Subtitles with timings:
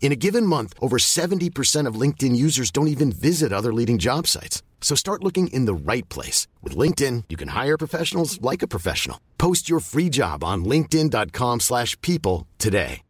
[0.00, 4.26] In a given month, over 70% of LinkedIn users don't even visit other leading job
[4.26, 4.62] sites.
[4.80, 6.48] So start looking in the right place.
[6.62, 9.20] With LinkedIn, you can hire professionals like a professional.
[9.38, 13.02] Post your free job on linkedin.com slash people today.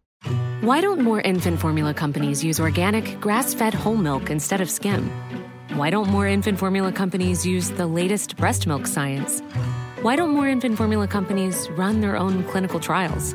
[0.60, 5.10] Why don't more infant formula companies use organic, grass-fed whole milk instead of skim?
[5.74, 9.40] Why don't more infant formula companies use the latest breast milk science?
[10.02, 13.34] Why don't more infant formula companies run their own clinical trials?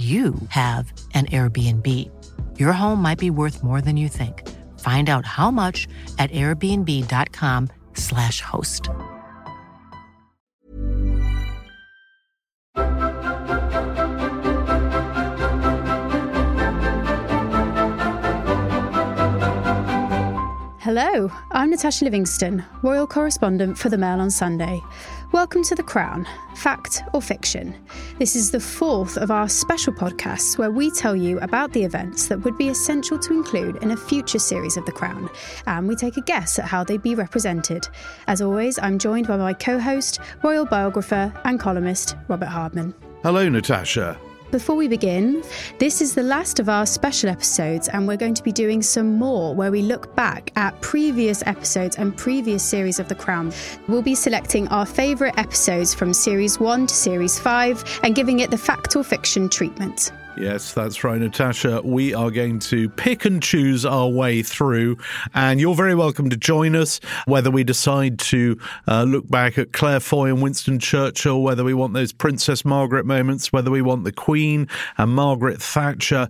[0.00, 1.86] you have an Airbnb.
[2.58, 4.48] Your home might be worth more than you think.
[4.80, 5.86] Find out how much
[6.18, 8.88] at airbnb.com/slash host.
[20.80, 24.82] Hello, I'm Natasha Livingston, Royal Correspondent for the Mail on Sunday.
[25.32, 27.72] Welcome to The Crown Fact or Fiction.
[28.18, 32.26] This is the fourth of our special podcasts where we tell you about the events
[32.26, 35.30] that would be essential to include in a future series of The Crown,
[35.68, 37.86] and we take a guess at how they'd be represented.
[38.26, 42.92] As always, I'm joined by my co host, royal biographer, and columnist, Robert Hardman.
[43.22, 44.18] Hello, Natasha.
[44.50, 45.44] Before we begin,
[45.78, 49.16] this is the last of our special episodes, and we're going to be doing some
[49.16, 53.52] more where we look back at previous episodes and previous series of The Crown.
[53.86, 58.50] We'll be selecting our favourite episodes from series 1 to series 5 and giving it
[58.50, 60.10] the fact or fiction treatment.
[60.36, 61.82] Yes, that's right, Natasha.
[61.84, 64.96] We are going to pick and choose our way through,
[65.34, 66.98] and you're very welcome to join us.
[67.26, 68.58] Whether we decide to
[68.88, 73.04] uh, look back at Claire Foy and Winston Churchill, whether we want those Princess Margaret
[73.04, 76.28] moments, whether we want the Queen and Margaret Thatcher,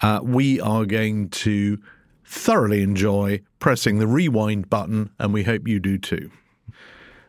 [0.00, 1.78] uh, we are going to
[2.24, 6.30] thoroughly enjoy pressing the rewind button, and we hope you do too.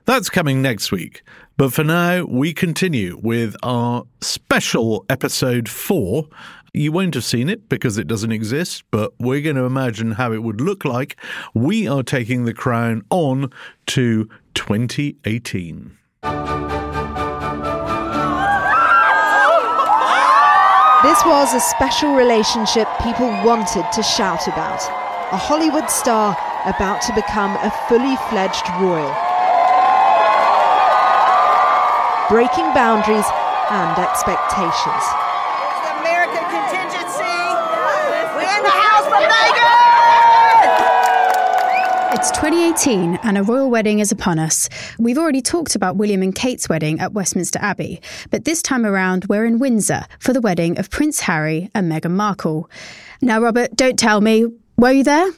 [0.06, 1.23] That's coming next week.
[1.56, 6.28] But for now, we continue with our special episode four.
[6.74, 10.34] You won't have seen it because it doesn't exist, but we're going to imagine how
[10.34, 11.16] it would look like.
[11.53, 13.52] We are taking the crown on
[13.88, 15.97] to 2018.
[21.03, 24.81] This was a special relationship people wanted to shout about.
[25.31, 29.32] A Hollywood star about to become a fully fledged royal
[32.29, 33.25] breaking boundaries
[33.69, 35.03] and expectations.
[35.84, 37.35] The American contingency.
[38.35, 39.73] We're in the house for Meghan!
[42.16, 44.69] It's 2018 and a royal wedding is upon us.
[44.97, 49.25] We've already talked about William and Kate's wedding at Westminster Abbey, but this time around
[49.25, 52.69] we're in Windsor for the wedding of Prince Harry and Meghan Markle.
[53.22, 54.45] Now, Robert, don't tell me,
[54.78, 55.29] were you there?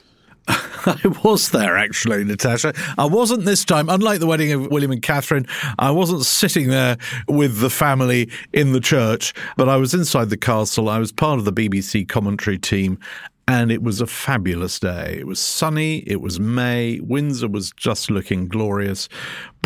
[0.47, 2.73] I was there actually, Natasha.
[2.97, 5.47] I wasn't this time, unlike the wedding of William and Catherine,
[5.79, 6.97] I wasn't sitting there
[7.27, 10.89] with the family in the church, but I was inside the castle.
[10.89, 12.99] I was part of the BBC commentary team.
[13.47, 15.17] And it was a fabulous day.
[15.19, 15.97] It was sunny.
[16.07, 16.99] It was May.
[16.99, 19.07] Windsor was just looking glorious.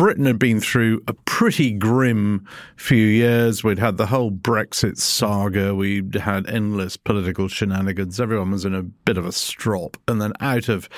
[0.00, 3.62] Britain had been through a pretty grim few years.
[3.62, 5.74] We'd had the whole Brexit saga.
[5.74, 8.18] We'd had endless political shenanigans.
[8.18, 9.98] Everyone was in a bit of a strop.
[10.08, 10.88] And then out of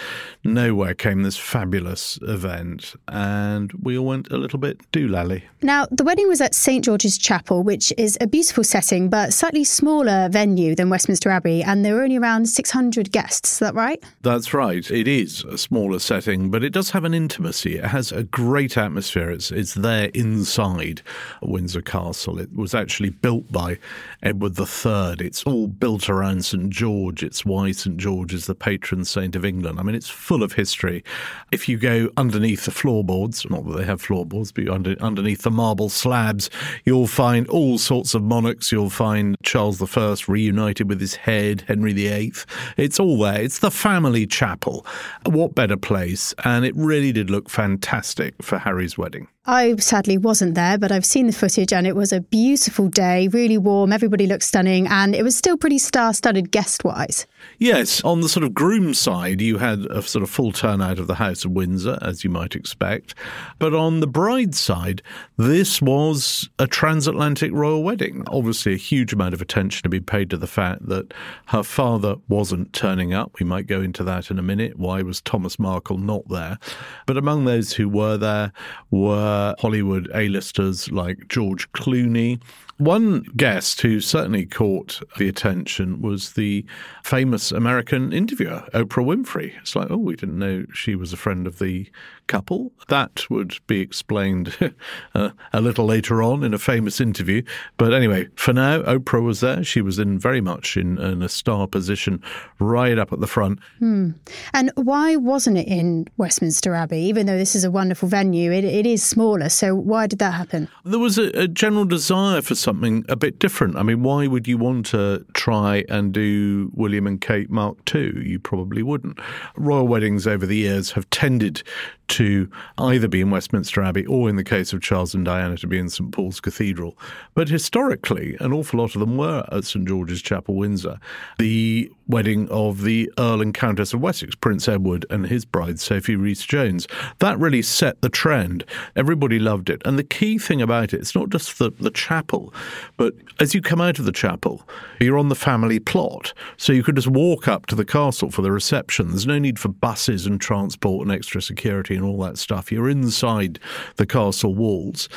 [0.45, 2.95] nowhere came this fabulous event.
[3.09, 5.43] And we all went a little bit doolally.
[5.63, 9.65] Now, the wedding was at St George's Chapel, which is a beautiful setting, but slightly
[9.65, 11.65] smaller venue than Westminster Abbey.
[11.65, 13.55] And there were only around 600 600 guests.
[13.55, 14.03] Is that right?
[14.23, 14.89] That's right.
[14.91, 17.79] It is a smaller setting, but it does have an intimacy.
[17.79, 18.92] It has a great atmosphere.
[18.97, 21.03] It's, it's there inside
[21.43, 22.39] Windsor Castle.
[22.39, 23.79] It was actually built by
[24.23, 25.17] Edward III.
[25.27, 27.23] It's all built around St George.
[27.23, 29.79] It's why St George is the patron saint of England.
[29.79, 31.05] I mean, it's full of history.
[31.51, 35.51] If you go underneath the floorboards, not that they have floorboards, but under, underneath the
[35.51, 36.51] marble slabs,
[36.85, 38.73] you'll find all sorts of monarchs.
[38.73, 42.33] You'll find Charles I reunited with his head, Henry VIII.
[42.77, 43.41] It's all there.
[43.41, 44.87] It's the family chapel.
[45.27, 46.35] What better place?
[46.45, 49.29] And it really did look fantastic for Harry's wedding.
[49.45, 53.27] I sadly wasn't there, but I've seen the footage and it was a beautiful day,
[53.27, 53.93] really warm.
[53.93, 57.27] Everybody looked stunning, and it was still pretty star studded guest wise.
[57.59, 61.09] Yes, on the sort of groom side, you had a sort of full turnout of
[61.09, 63.17] the House of Windsor, as you might expect.
[63.59, 65.03] But on the bride side,
[65.37, 68.23] this was a transatlantic royal wedding.
[68.29, 71.13] Obviously, a huge amount of attention to be paid to the fact that
[71.47, 73.41] her father wasn't turning up.
[73.41, 74.79] We might go into that in a minute.
[74.79, 76.61] Why was Thomas Markle not there?
[77.07, 78.53] But among those who were there
[78.93, 82.41] were Hollywood A-listers like George Clooney.
[82.83, 86.67] One guest who certainly caught the attention was the
[87.05, 89.53] famous American interviewer, Oprah Winfrey.
[89.61, 91.89] It's like, oh, we didn't know she was a friend of the
[92.27, 92.73] couple.
[92.89, 94.57] That would be explained
[95.15, 97.43] uh, a little later on in a famous interview.
[97.77, 99.63] But anyway, for now, Oprah was there.
[99.63, 102.23] She was in very much in, in a star position,
[102.59, 103.61] right up at the front.
[103.79, 104.11] Hmm.
[104.55, 107.01] And why wasn't it in Westminster Abbey?
[107.03, 109.49] Even though this is a wonderful venue, it, it is smaller.
[109.49, 110.69] So why did that happen?
[110.85, 113.77] There was a, a general desire for something a bit different.
[113.77, 118.27] I mean, why would you want to try and do William and Kate Mark II?
[118.27, 119.19] You probably wouldn't.
[119.57, 121.63] Royal weddings over the years have tended
[122.13, 125.67] to either be in Westminster Abbey or, in the case of Charles and Diana, to
[125.67, 126.97] be in St Paul's Cathedral.
[127.35, 130.99] But historically, an awful lot of them were at St George's Chapel, Windsor.
[131.39, 136.17] The wedding of the Earl and Countess of Wessex, Prince Edward, and his bride, Sophie
[136.17, 136.87] Rhys Jones.
[137.21, 138.65] That really set the trend.
[138.95, 139.81] Everybody loved it.
[139.87, 142.53] And the key thing about it, it's not just the, the chapel,
[142.99, 144.69] but as you come out of the chapel,
[145.01, 146.35] you're on the family plot.
[146.59, 149.09] So you could just walk up to the castle for the reception.
[149.09, 152.73] There's no need for buses and transport and extra security and all that stuff.
[152.73, 153.59] You're inside
[153.97, 155.09] the castle walls.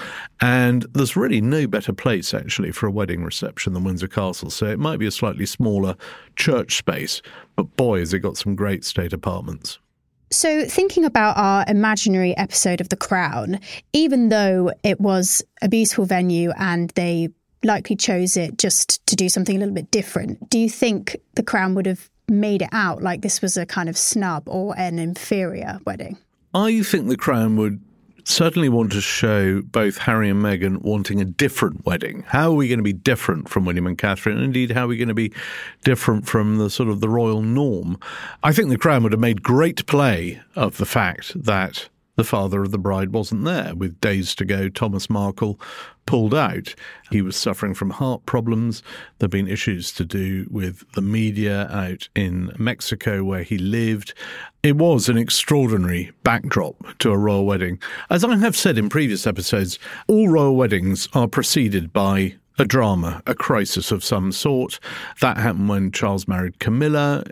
[0.41, 4.49] And there's really no better place, actually, for a wedding reception than Windsor Castle.
[4.49, 5.95] So it might be a slightly smaller
[6.35, 7.21] church space,
[7.55, 9.79] but boy, has it got some great state apartments.
[10.31, 13.59] So, thinking about our imaginary episode of The Crown,
[13.93, 17.29] even though it was a beautiful venue and they
[17.63, 21.43] likely chose it just to do something a little bit different, do you think The
[21.43, 24.97] Crown would have made it out like this was a kind of snub or an
[24.97, 26.17] inferior wedding?
[26.55, 27.81] I think The Crown would
[28.23, 32.23] certainly want to show both Harry and Meghan wanting a different wedding.
[32.25, 34.37] How are we going to be different from William and Catherine?
[34.37, 35.33] Indeed, how are we going to be
[35.83, 37.99] different from the sort of the royal norm?
[38.41, 42.63] I think the Crown would have made great play of the fact that the father
[42.63, 43.75] of the bride wasn't there.
[43.75, 45.59] With days to go, Thomas Markle
[46.05, 46.75] pulled out.
[47.11, 48.81] He was suffering from heart problems.
[49.19, 54.13] There have been issues to do with the media out in Mexico where he lived.
[54.63, 57.79] It was an extraordinary backdrop to a royal wedding.
[58.09, 63.21] As I have said in previous episodes, all royal weddings are preceded by a drama,
[63.25, 64.79] a crisis of some sort.
[65.21, 67.23] That happened when Charles married Camilla,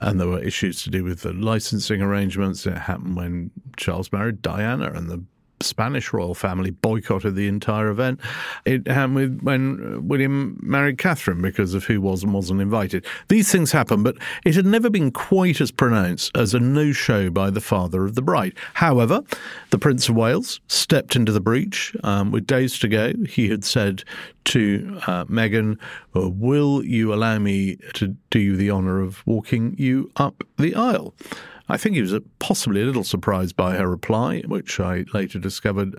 [0.00, 2.66] and there were issues to do with the licensing arrangements.
[2.66, 5.24] It happened when Charles married Diana, and the
[5.62, 8.20] Spanish royal family boycotted the entire event.
[8.64, 13.06] It happened with when William married Catherine because of who was and wasn't invited.
[13.28, 17.30] These things happen, but it had never been quite as pronounced as a no show
[17.30, 18.54] by the father of the bride.
[18.74, 19.22] However,
[19.70, 23.12] the Prince of Wales stepped into the breach um, with days to go.
[23.28, 24.04] He had said
[24.44, 25.78] to uh, Meghan,
[26.14, 31.14] Will you allow me to do you the honour of walking you up the aisle?
[31.72, 35.96] I think he was possibly a little surprised by her reply, which I later discovered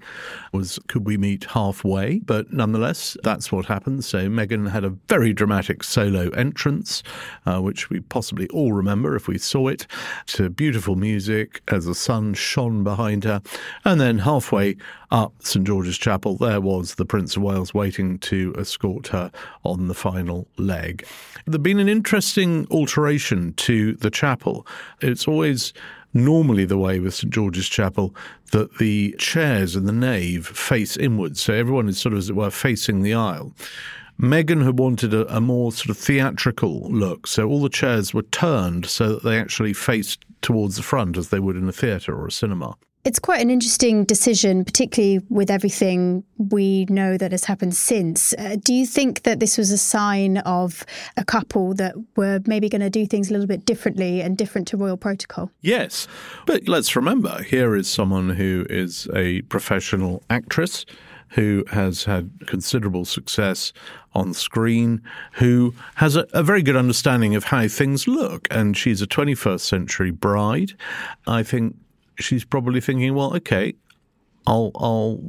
[0.51, 2.20] was, could we meet halfway?
[2.20, 4.06] But nonetheless, that's what happened.
[4.06, 7.01] So Meghan had a very dramatic solo entrance,
[7.48, 9.88] uh, which we possibly all remember if we saw it,
[10.27, 13.42] to beautiful music as the sun shone behind her.
[13.84, 14.77] And then halfway
[15.10, 19.32] up St George's Chapel, there was the Prince of Wales waiting to escort her
[19.63, 21.03] on the final leg.
[21.46, 24.65] There'd been an interesting alteration to the chapel.
[25.01, 25.62] It's always
[26.13, 28.15] normally the way with St George's Chapel
[28.51, 32.36] that the chairs in the nave face inwards, so everyone is sort of, as it
[32.36, 33.53] were, facing the aisle.
[34.20, 38.22] Meghan had wanted a, a, more sort of theatrical look, so all the chairs were
[38.24, 42.15] turned so that they actually faced towards the front as they would in a theatre
[42.15, 42.75] or a cinema.
[43.05, 48.33] It's quite an interesting decision, particularly with everything we know that has happened since.
[48.39, 50.86] Uh, do you think that this was a sign of
[51.17, 54.69] a couple that were maybe going to do things a little bit differently and different
[54.69, 55.51] to royal protocol?
[55.60, 56.07] Yes.
[56.45, 60.86] But let's remember here is someone who is a professional actress
[61.33, 63.74] who has had considerable success
[64.13, 65.01] on screen,
[65.33, 68.48] who has a, a, very good understanding of how things look.
[68.51, 70.74] And she's a 21st century bride.
[71.25, 71.75] I think
[72.17, 73.74] she's probably thinking, well, okay,
[74.48, 75.22] I'll, I'll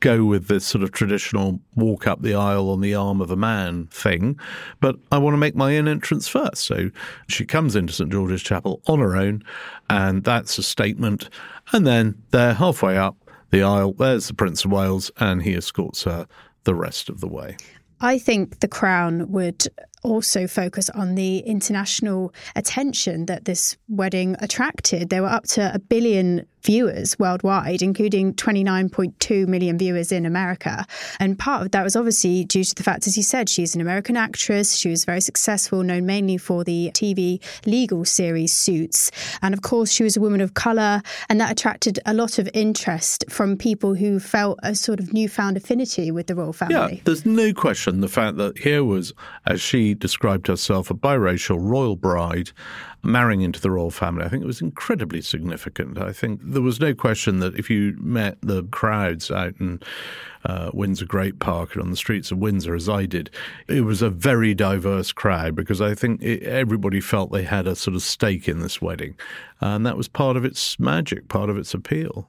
[0.00, 3.36] go with this sort of traditional walk up the aisle on the arm of a
[3.36, 4.38] man thing,
[4.80, 6.64] but I want to make my own entrance first.
[6.64, 6.90] So
[7.28, 9.42] she comes into St George's Chapel on her own,
[9.88, 11.30] and that's a statement.
[11.72, 13.16] And then they're halfway up
[13.50, 13.94] the aisle.
[13.94, 16.26] There's the Prince of Wales, and he escorts her
[16.64, 17.56] the rest of the way.
[18.00, 19.66] I think the Crown would
[20.04, 25.10] also focus on the international attention that this wedding attracted.
[25.10, 30.86] There were up to a billion viewers worldwide, including 29.2 million viewers in America.
[31.20, 33.80] And part of that was obviously due to the fact, as you said, she's an
[33.80, 34.76] American actress.
[34.76, 39.10] She was very successful, known mainly for the TV legal series Suits.
[39.42, 42.48] And of course, she was a woman of colour, and that attracted a lot of
[42.54, 46.96] interest from people who felt a sort of newfound affinity with the royal family.
[46.96, 49.12] Yeah, there's no question the fact that here was,
[49.46, 52.50] as she described herself, a biracial royal bride
[53.04, 55.98] marrying into the royal family, I think it was incredibly significant.
[55.98, 59.80] I think there was no question that if you met the crowds out in
[60.44, 63.30] uh, Windsor Great Park and on the streets of Windsor, as I did,
[63.68, 67.76] it was a very diverse crowd because I think it, everybody felt they had a
[67.76, 69.16] sort of stake in this wedding.
[69.60, 72.28] And that was part of its magic, part of its appeal.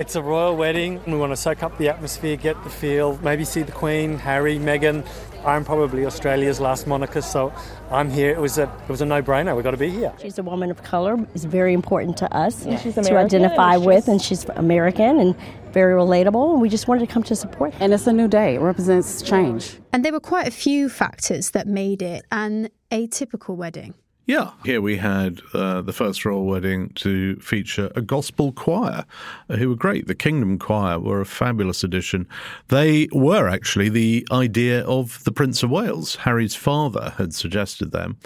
[0.00, 0.98] It's a royal wedding.
[1.06, 4.56] We want to soak up the atmosphere, get the feel, maybe see the Queen, Harry,
[4.56, 5.06] Meghan,
[5.44, 7.52] I'm probably Australia's last monarchist, so
[7.90, 8.30] I'm here.
[8.30, 9.54] It was a it was a no-brainer.
[9.54, 10.12] We've got to be here.
[10.20, 11.16] She's a woman of color.
[11.34, 12.78] It's very important to us yeah.
[12.78, 15.36] to identify and with, and she's American and
[15.72, 16.52] very relatable.
[16.52, 17.74] And we just wanted to come to support.
[17.80, 18.56] And it's a new day.
[18.56, 19.78] It represents change.
[19.92, 23.94] And there were quite a few factors that made it an atypical wedding.
[24.30, 29.04] Yeah, here we had uh, the first royal wedding to feature a gospel choir
[29.48, 30.06] uh, who were great.
[30.06, 32.28] The Kingdom Choir were a fabulous addition.
[32.68, 36.14] They were actually the idea of the Prince of Wales.
[36.14, 38.18] Harry's father had suggested them,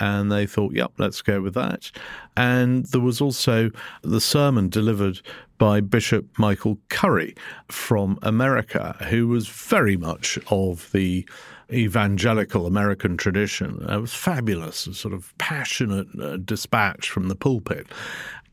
[0.00, 1.92] and they thought, yep, let's go with that.
[2.36, 3.70] And there was also
[4.02, 5.20] the sermon delivered
[5.58, 7.36] by Bishop Michael Curry
[7.68, 11.24] from America, who was very much of the
[11.72, 13.84] evangelical American tradition.
[13.88, 17.86] It was fabulous, a sort of passionate uh, dispatch from the pulpit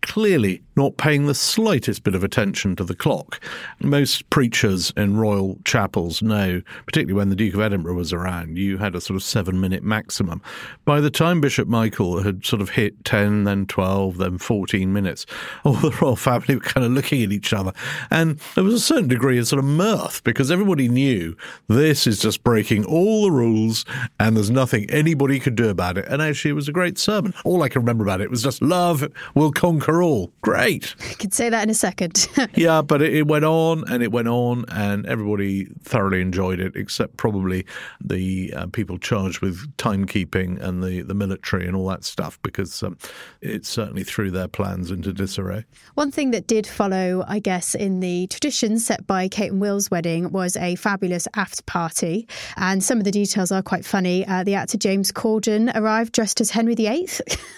[0.02, 3.40] clearly not paying the slightest bit of attention to the clock.
[3.82, 8.80] Most preachers in royal chapels know, particularly when the Duke of Edinburgh was around, you
[8.80, 10.42] had a sort of seven minute maximum.
[10.84, 15.28] By the time Bishop Michael had sort of hit 10, then 12, then 14 minutes,
[15.64, 17.74] all the royal family were kind of looking at each other.
[18.10, 22.20] And there was a certain degree of sort of mirth because everybody knew this is
[22.20, 23.86] just breaking all the rules
[24.20, 26.06] and there's nothing anybody could do about it.
[26.08, 27.36] And actually, it was a great sermon.
[27.46, 30.32] All I can remember about it was just love will conquer all.
[30.42, 30.71] Great.
[30.80, 32.28] I could say that in a second.
[32.56, 36.76] yeah, but it, it, went on and it went on, and everybody thoroughly enjoyed it,
[36.76, 37.66] except probably
[38.00, 42.84] the uh, people charged with timekeeping and the, the military and all that stuff, because
[42.84, 42.98] um,
[43.42, 45.66] it certainly threw their plans into disarray.
[45.96, 49.90] One thing that did follow, I guess, in the tradition set by Kate and Will's
[49.92, 54.26] wedding was a fabulous after party, and some of the details are quite funny.
[54.28, 57.08] Uh, the actor James Corden arrived dressed as Henry VIII,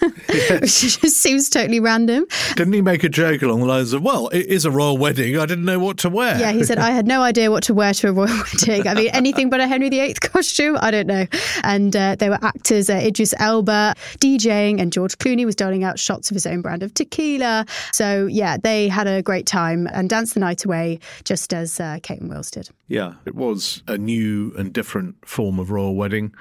[0.60, 2.26] which just seems totally random.
[2.56, 5.38] Didn't he make a joke along the lines of, well, it is a royal wedding.
[5.38, 6.38] I didn't know what to wear.
[6.38, 8.86] Yeah, he said, I had no idea what to wear to a royal wedding.
[8.86, 10.76] I mean, anything but a Henry VIII costume?
[10.80, 11.26] I don't know.
[11.62, 15.98] And uh, there were actors, uh, Idris Elba, DJing, and George Clooney was doling out
[15.98, 17.66] shots of his own brand of tequila.
[17.92, 21.98] So, yeah, they had a great time and danced the night away, just as uh,
[22.02, 22.68] Kate and Wills did.
[22.88, 26.34] Yeah, it was a new and different form of royal wedding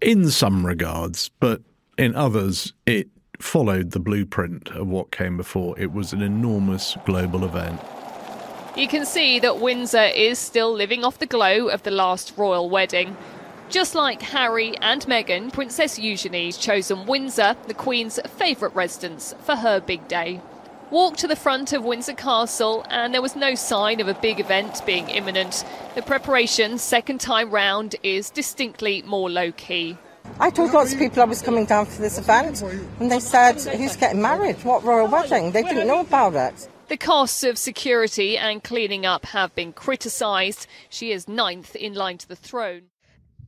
[0.00, 1.62] in some regards, but
[1.96, 5.78] in others, it followed the blueprint of what came before.
[5.78, 7.80] It was an enormous global event.
[8.76, 12.70] You can see that Windsor is still living off the glow of the last royal
[12.70, 13.16] wedding.
[13.70, 19.80] Just like Harry and Meghan, Princess Eugenie's chosen Windsor, the Queen's favourite residence, for her
[19.80, 20.40] big day.
[20.90, 24.40] Walked to the front of Windsor Castle, and there was no sign of a big
[24.40, 25.64] event being imminent.
[25.94, 29.98] The preparation, second time round, is distinctly more low key.
[30.40, 33.60] I told lots of people I was coming down for this event, and they said,
[33.60, 34.56] Who's getting married?
[34.64, 35.52] What royal wedding?
[35.52, 36.68] They didn't know about it.
[36.88, 40.66] The costs of security and cleaning up have been criticised.
[40.88, 42.82] She is ninth in line to the throne.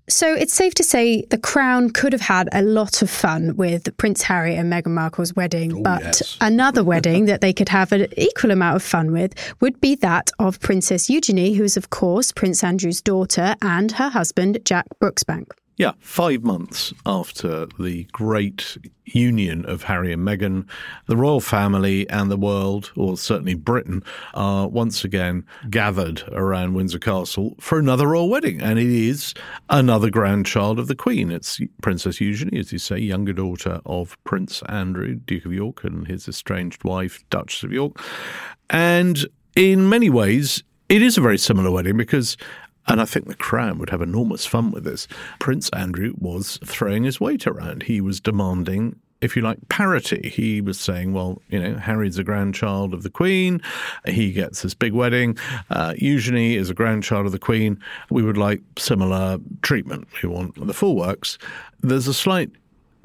[0.08, 3.96] So it's safe to say the Crown could have had a lot of fun with
[3.96, 6.37] Prince Harry and Meghan Markle's wedding, Oh, but yes.
[6.40, 10.32] another wedding that they could have an equal amount of fun with would be that
[10.40, 15.52] of Princess Eugenie, who is, of course, Prince Andrew's daughter, and her husband, Jack Brooksbank.
[15.80, 20.68] Yeah, five months after the great union of Harry and Meghan,
[21.06, 26.99] the royal family and the world, or certainly Britain, are once again gathered around Windsor
[26.99, 28.60] Castle for another royal wedding.
[28.60, 29.32] And it is
[29.70, 31.30] another grandchild of the Queen.
[31.30, 36.06] It's Princess Eugenie, as you say, younger daughter of Prince Andrew, Duke of York, and
[36.06, 37.99] his estranged wife, Duchess of York.
[38.68, 42.37] And in many ways, it is a very similar wedding because
[42.87, 45.06] and I think the Crown would have enormous fun with this.
[45.38, 47.84] Prince Andrew was throwing his weight around.
[47.84, 50.28] He was demanding, if you like, parity.
[50.28, 53.60] He was saying, well, you know, Harry's a grandchild of the Queen.
[54.06, 55.37] He gets this big wedding.
[55.70, 57.78] Uh, Eugenie is a grandchild of the Queen.
[58.10, 60.08] We would like similar treatment.
[60.22, 61.38] We want the full works.
[61.82, 62.50] There's a slight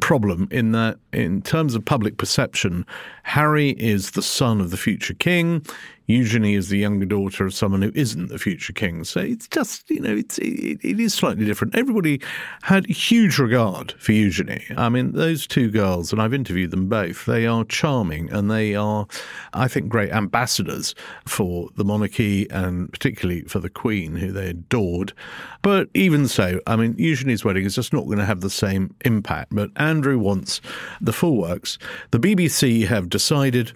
[0.01, 2.85] problem in that, in terms of public perception,
[3.23, 5.65] Harry is the son of the future king.
[6.07, 9.03] Eugenie is the younger daughter of someone who isn't the future king.
[9.03, 11.75] So it's just, you know, it's, it, it is slightly different.
[11.75, 12.21] Everybody
[12.63, 14.63] had huge regard for Eugenie.
[14.77, 18.75] I mean, those two girls, and I've interviewed them both, they are charming and they
[18.75, 19.07] are,
[19.53, 20.93] I think, great ambassadors
[21.25, 25.13] for the monarchy and particularly for the Queen, who they adored.
[25.61, 28.93] But even so, I mean, Eugenie's wedding is just not going to have the same
[29.05, 29.53] impact.
[29.55, 30.61] But Andrew wants
[31.01, 31.79] the full works.
[32.11, 33.73] The BBC have decided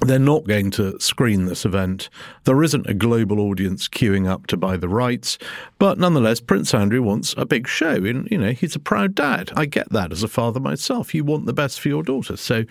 [0.00, 2.10] they're not going to screen this event.
[2.44, 5.38] There isn't a global audience queuing up to buy the rights,
[5.78, 7.94] but nonetheless, Prince Andrew wants a big show.
[7.94, 9.50] And, you know, he's a proud dad.
[9.56, 11.14] I get that as a father myself.
[11.14, 12.36] You want the best for your daughter.
[12.36, 12.64] So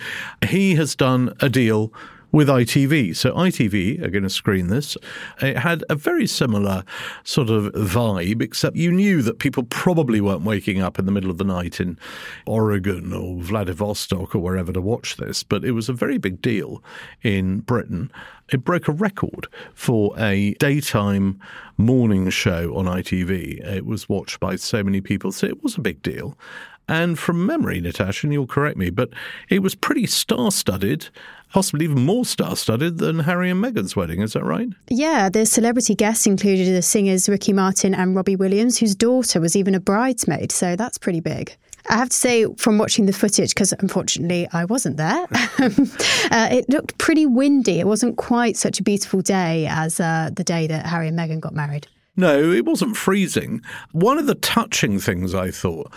[0.48, 1.92] he has done a deal
[2.36, 3.16] with ITV.
[3.16, 4.98] So ITV are going to screen this.
[5.42, 6.84] It had a very similar
[7.24, 11.32] sort of vibe, except you knew that people probably weren't waking up in the middle
[11.32, 11.98] of the night in
[12.46, 15.44] Oregon or Vladivostok or wherever to watch this.
[15.44, 16.84] But it was a very big deal
[17.24, 18.12] in Britain.
[18.52, 21.40] It broke a record for a daytime
[21.78, 23.66] morning show on ITV.
[23.66, 26.38] It was watched by so many people, so it was a big deal.
[26.88, 29.10] And from memory, Natasha, and you'll correct me, but
[29.50, 31.10] it was pretty star studded,
[31.56, 34.22] possibly even more star studded than Harry and Meghan's wedding.
[34.22, 34.68] Is that right?
[34.90, 39.56] Yeah, the celebrity guests included the singers Ricky Martin and Robbie Williams, whose daughter was
[39.56, 40.52] even a bridesmaid.
[40.52, 41.56] So that's pretty big.
[41.90, 46.68] I have to say, from watching the footage, because unfortunately I wasn't there, uh, it
[46.68, 47.80] looked pretty windy.
[47.80, 51.40] It wasn't quite such a beautiful day as uh, the day that Harry and Meghan
[51.40, 51.88] got married.
[52.18, 53.62] No, it wasn't freezing.
[53.92, 55.92] One of the touching things I thought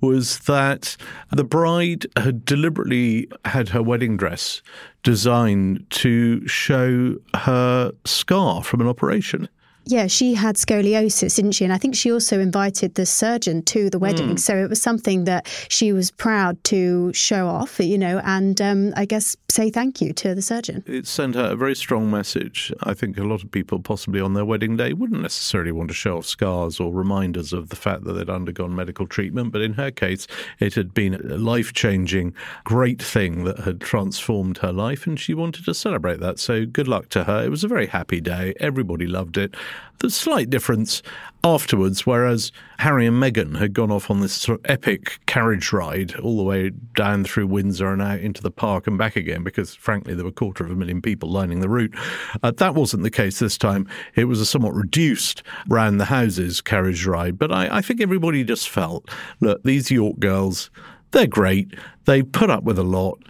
[0.00, 0.96] was that
[1.30, 4.60] the bride had deliberately had her wedding dress
[5.02, 9.48] designed to show her scar from an operation.
[9.84, 11.64] Yeah, she had scoliosis, didn't she?
[11.64, 14.36] And I think she also invited the surgeon to the wedding.
[14.36, 14.38] Mm.
[14.38, 18.92] So it was something that she was proud to show off, you know, and um,
[18.96, 20.82] I guess say thank you to the surgeon.
[20.86, 22.72] It sent out a very strong message.
[22.82, 25.94] I think a lot of people, possibly on their wedding day, wouldn't necessarily want to
[25.94, 29.52] show off scars or reminders of the fact that they'd undergone medical treatment.
[29.52, 30.26] But in her case,
[30.58, 35.34] it had been a life changing, great thing that had transformed her life, and she
[35.34, 36.38] wanted to celebrate that.
[36.38, 37.44] So good luck to her.
[37.44, 38.54] It was a very happy day.
[38.60, 39.54] Everybody loved it.
[39.98, 41.00] The slight difference
[41.44, 46.14] afterwards, whereas Harry and Meghan had gone off on this sort of epic carriage ride
[46.16, 49.74] all the way down through Windsor and out into the park and back again, because
[49.74, 51.94] frankly there were a quarter of a million people lining the route.
[52.42, 53.88] Uh, that wasn't the case this time.
[54.16, 58.42] It was a somewhat reduced round the houses carriage ride, but I, I think everybody
[58.42, 59.08] just felt,
[59.40, 60.70] look, these York girls,
[61.12, 61.74] they're great.
[62.06, 63.20] They put up with a lot.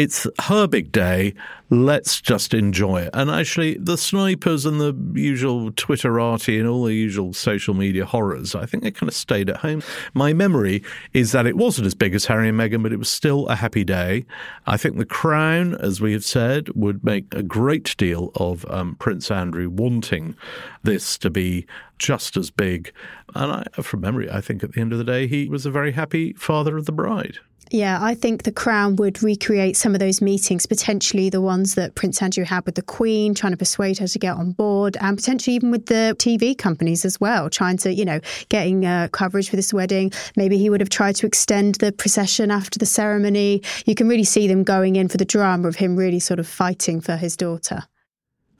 [0.00, 1.34] It's her big day.
[1.68, 3.10] Let's just enjoy it.
[3.12, 8.54] And actually, the snipers and the usual Twitterati and all the usual social media horrors,
[8.54, 9.82] I think they kind of stayed at home.
[10.14, 10.82] My memory
[11.12, 13.56] is that it wasn't as big as Harry and Meghan, but it was still a
[13.56, 14.24] happy day.
[14.66, 18.94] I think the Crown, as we have said, would make a great deal of um,
[18.94, 20.34] Prince Andrew wanting
[20.82, 21.66] this to be
[21.98, 22.90] just as big.
[23.34, 25.70] And I, from memory, I think at the end of the day, he was a
[25.70, 27.40] very happy father of the bride.
[27.72, 31.94] Yeah, I think the Crown would recreate some of those meetings, potentially the ones that
[31.94, 35.16] Prince Andrew had with the Queen, trying to persuade her to get on board, and
[35.16, 39.48] potentially even with the TV companies as well, trying to, you know, getting uh, coverage
[39.48, 40.10] for this wedding.
[40.34, 43.62] Maybe he would have tried to extend the procession after the ceremony.
[43.86, 46.48] You can really see them going in for the drama of him really sort of
[46.48, 47.84] fighting for his daughter.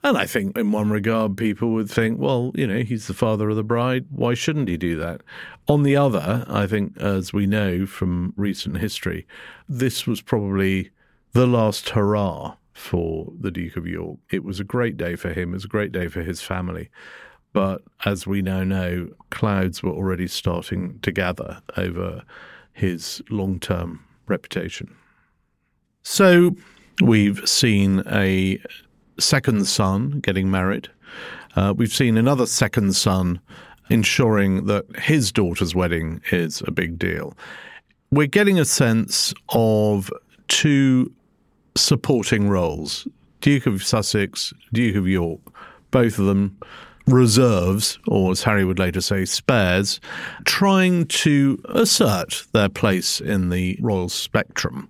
[0.03, 3.49] And I think, in one regard, people would think, well, you know, he's the father
[3.51, 4.07] of the bride.
[4.09, 5.21] Why shouldn't he do that?
[5.67, 9.27] On the other, I think, as we know from recent history,
[9.69, 10.89] this was probably
[11.33, 14.17] the last hurrah for the Duke of York.
[14.31, 16.89] It was a great day for him, it was a great day for his family.
[17.53, 22.23] But as we now know, clouds were already starting to gather over
[22.73, 24.95] his long term reputation.
[26.01, 26.55] So
[27.01, 28.59] we've seen a
[29.19, 30.89] second son getting married.
[31.55, 33.39] Uh, we've seen another second son
[33.89, 37.35] ensuring that his daughter's wedding is a big deal.
[38.09, 40.11] We're getting a sense of
[40.47, 41.11] two
[41.75, 43.07] supporting roles
[43.41, 45.39] Duke of Sussex, Duke of York,
[45.89, 46.57] both of them
[47.07, 49.99] reserves, or as Harry would later say, spares,
[50.45, 54.87] trying to assert their place in the royal spectrum.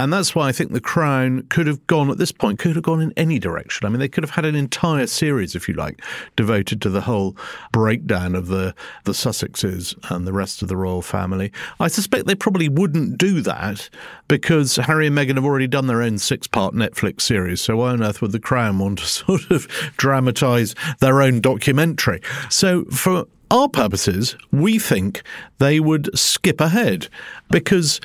[0.00, 2.82] And that's why I think the Crown could have gone at this point, could have
[2.82, 3.86] gone in any direction.
[3.86, 6.02] I mean, they could have had an entire series, if you like,
[6.34, 7.36] devoted to the whole
[7.70, 11.52] breakdown of the, the Sussexes and the rest of the royal family.
[11.78, 13.88] I suspect they probably wouldn't do that
[14.26, 17.60] because Harry and Meghan have already done their own six part Netflix series.
[17.60, 22.20] So why on earth would the Crown want to sort of dramatise their own documentary?
[22.50, 25.22] So for our purposes, we think
[25.58, 27.08] they would skip ahead
[27.50, 28.00] because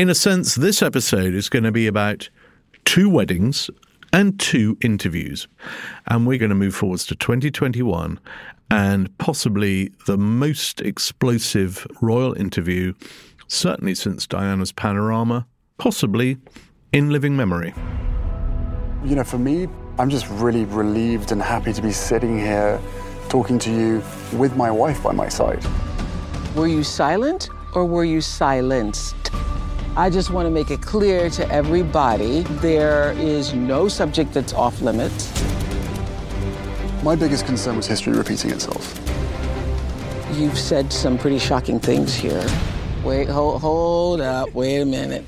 [0.00, 2.30] in a sense, this episode is going to be about
[2.86, 3.68] two weddings
[4.14, 5.46] and two interviews.
[6.06, 8.18] And we're going to move forwards to 2021
[8.70, 12.94] and possibly the most explosive royal interview,
[13.46, 16.38] certainly since Diana's Panorama, possibly
[16.92, 17.74] in living memory.
[19.04, 22.80] You know, for me, I'm just really relieved and happy to be sitting here
[23.28, 25.62] talking to you with my wife by my side.
[26.56, 29.30] Were you silent or were you silenced?
[29.96, 34.80] I just want to make it clear to everybody there is no subject that's off
[34.80, 35.32] limits.
[37.02, 39.00] My biggest concern was history repeating itself.
[40.32, 42.46] You've said some pretty shocking things here.
[43.02, 45.24] Wait, hold, hold up, wait a minute.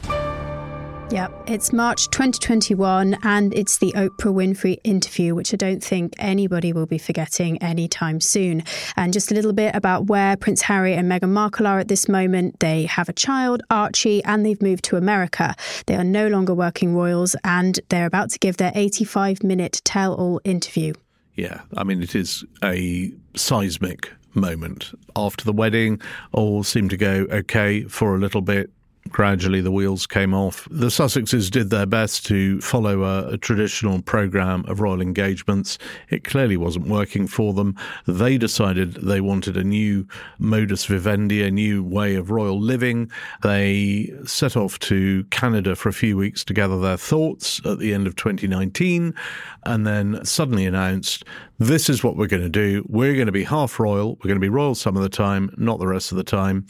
[1.12, 6.72] Yep, it's March 2021 and it's the Oprah Winfrey interview, which I don't think anybody
[6.72, 8.64] will be forgetting anytime soon.
[8.96, 12.08] And just a little bit about where Prince Harry and Meghan Markle are at this
[12.08, 12.60] moment.
[12.60, 15.54] They have a child, Archie, and they've moved to America.
[15.84, 20.14] They are no longer working royals and they're about to give their 85 minute tell
[20.14, 20.94] all interview.
[21.34, 24.98] Yeah, I mean, it is a seismic moment.
[25.14, 26.00] After the wedding,
[26.32, 28.70] all seemed to go okay for a little bit
[29.08, 30.66] gradually the wheels came off.
[30.70, 35.78] The Sussexes did their best to follow a, a, traditional program of royal engagements.
[36.08, 37.76] It clearly wasn't working for them.
[38.06, 40.06] They decided they wanted a new
[40.38, 43.10] modus vivendi, a new way of royal living.
[43.42, 47.92] They set off to Canada for a few weeks to gather their thoughts at the
[47.92, 49.14] end of 2019
[49.64, 51.24] and then suddenly announced
[51.58, 52.84] this is what we're going to do.
[52.88, 54.16] We're going to be half royal.
[54.16, 56.66] We're going to be royal some of the time, not the rest of the time.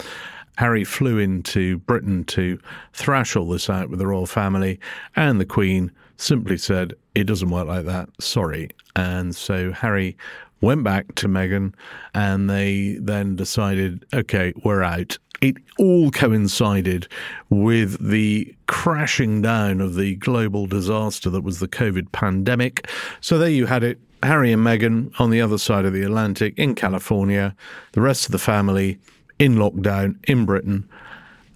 [0.59, 2.59] Harry flew into Britain to
[2.93, 4.79] thrash all this out with the royal family,
[5.17, 8.71] and the Queen simply said, It doesn't work like that, sorry.
[8.95, 10.17] And so Harry
[10.61, 11.75] went back to Meghan,
[12.15, 15.19] and they then decided, Okay, we're out.
[15.41, 17.09] It all coincided
[17.51, 22.89] with the crashing down of the global disaster that was the COVID pandemic.
[23.21, 23.99] So there you had it.
[24.23, 27.57] Harry and Meghan on the other side of the Atlantic in California,
[27.91, 29.01] the rest of the family
[29.39, 30.89] in lockdown in Britain.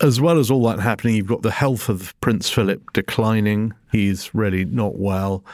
[0.00, 3.72] As well as all that happening, you've got the health of Prince Philip declining.
[3.90, 5.44] He's really not well.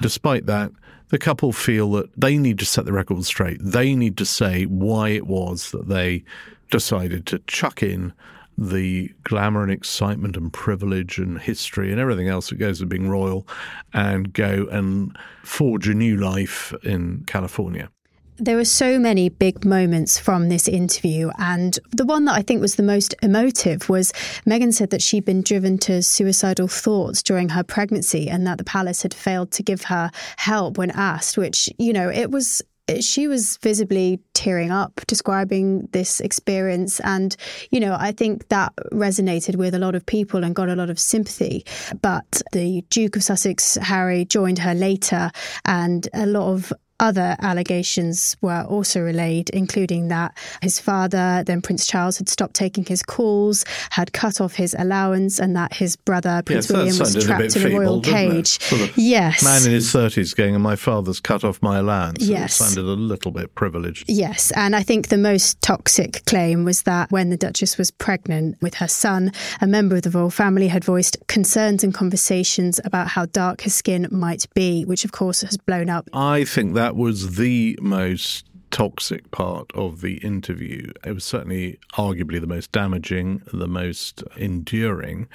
[0.00, 0.70] Despite that,
[1.08, 3.58] the couple feel that they need to set the record straight.
[3.62, 6.24] They need to say why it was that they
[6.70, 8.12] decided to chuck in
[8.58, 13.08] the glamour and excitement and privilege and history and everything else that goes with being
[13.08, 13.46] royal
[13.92, 17.90] and go and forge a new life in California.
[18.38, 22.60] There were so many big moments from this interview, and the one that I think
[22.60, 24.12] was the most emotive was
[24.46, 28.64] Meghan said that she'd been driven to suicidal thoughts during her pregnancy and that the
[28.64, 32.60] palace had failed to give her help when asked, which, you know, it was
[33.00, 37.00] she was visibly tearing up describing this experience.
[37.00, 37.34] And
[37.70, 40.90] you know i think that resonated with a lot of people and got a lot
[40.90, 41.64] of sympathy.
[42.00, 45.32] But the duke of sussex harry joined her later
[45.64, 51.86] and a lot of other allegations were also relayed, including that his father, then Prince
[51.86, 56.42] Charles, had stopped taking his calls, had cut off his allowance, and that his brother,
[56.44, 58.60] Prince yes, William, was trapped in a royal cage.
[58.60, 59.42] Sort of yes.
[59.42, 62.22] Man in his 30s going, and my father's cut off my allowance.
[62.22, 62.60] Yes.
[62.60, 64.04] It sounded a little bit privileged.
[64.08, 64.50] Yes.
[64.52, 68.74] And I think the most toxic claim was that when the Duchess was pregnant with
[68.74, 73.26] her son, a member of the royal family had voiced concerns and conversations about how
[73.26, 76.08] dark his skin might be, which of course has blown up.
[76.12, 80.92] I think that that was the most toxic part of the interview.
[81.04, 85.26] It was certainly arguably the most damaging, the most enduring.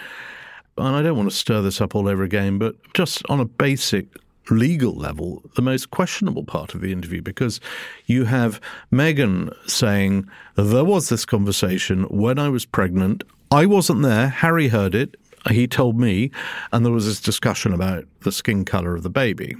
[0.77, 3.45] And I don't want to stir this up all over again, but just on a
[3.45, 4.05] basic
[4.49, 7.59] legal level, the most questionable part of the interview because
[8.05, 8.61] you have
[8.93, 13.25] Meghan saying, There was this conversation when I was pregnant.
[13.51, 14.29] I wasn't there.
[14.29, 15.17] Harry heard it.
[15.49, 16.31] He told me.
[16.71, 19.57] And there was this discussion about the skin color of the baby.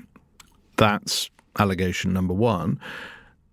[0.78, 2.80] That's allegation number one.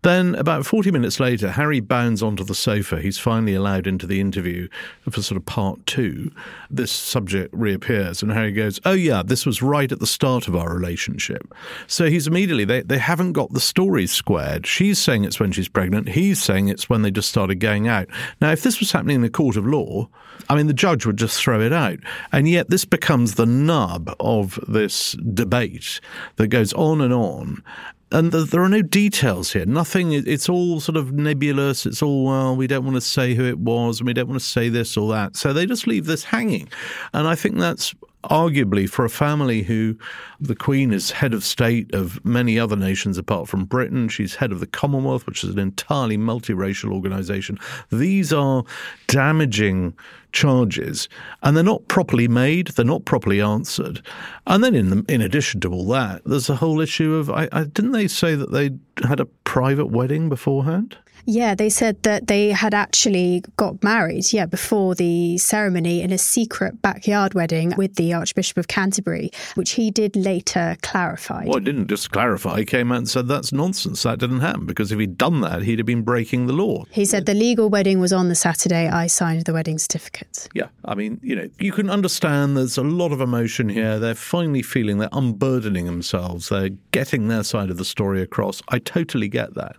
[0.09, 2.99] Then, about 40 minutes later, Harry bounds onto the sofa.
[2.99, 4.69] He's finally allowed into the interview
[5.03, 6.33] for sort of part two.
[6.71, 10.57] This subject reappears, and Harry goes, Oh, yeah, this was right at the start of
[10.57, 11.53] our relationship.
[11.89, 14.67] So he's immediately, they, they haven't got the stories squared.
[14.67, 18.09] She's saying it's when she's pregnant, he's saying it's when they just started going out.
[18.41, 20.09] Now, if this was happening in a court of law,
[20.49, 21.99] I mean, the judge would just throw it out.
[22.33, 26.01] And yet, this becomes the nub of this debate
[26.37, 27.63] that goes on and on
[28.11, 29.67] and the, there are no details here.
[29.67, 30.13] Nothing.
[30.13, 31.87] It's all sort of nebulous.
[31.87, 32.57] It's all well.
[32.57, 34.97] We don't want to say who it was, and we don't want to say this
[34.97, 35.37] or that.
[35.37, 36.69] So they just leave this hanging,
[37.13, 39.97] and I think that's arguably for a family who
[40.41, 44.09] the Queen is head of state of many other nations apart from Britain.
[44.09, 47.59] She's head of the Commonwealth, which is an entirely multiracial organization.
[47.91, 48.65] These are
[49.07, 49.95] damaging
[50.33, 51.09] charges
[51.43, 54.03] and they're not properly made, they're not properly answered.
[54.47, 57.49] And then in the, in addition to all that, there's a whole issue of I,
[57.53, 58.71] I didn't they say that they
[59.07, 60.97] had a private wedding beforehand?
[61.25, 66.19] Yeah, they said that they had actually got married, yeah, before the ceremony in a
[66.19, 71.45] secret backyard wedding with the Archbishop of Canterbury, which he did later clarify.
[71.45, 72.61] Well, he didn't just clarify.
[72.61, 74.03] He came out and said that's nonsense.
[74.03, 76.85] That didn't happen because if he'd done that, he'd have been breaking the law.
[76.91, 78.89] He said the legal wedding was on the Saturday.
[78.89, 80.49] I signed the wedding certificate.
[80.55, 83.99] Yeah, I mean, you know, you can understand there's a lot of emotion here.
[83.99, 86.49] They're finally feeling they're unburdening themselves.
[86.49, 88.63] They're getting their side of the story across.
[88.69, 89.77] I totally get that.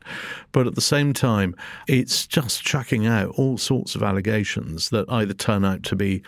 [0.51, 1.28] But at the same time,
[1.87, 6.21] it's just chucking out all sorts of allegations that either turn out to be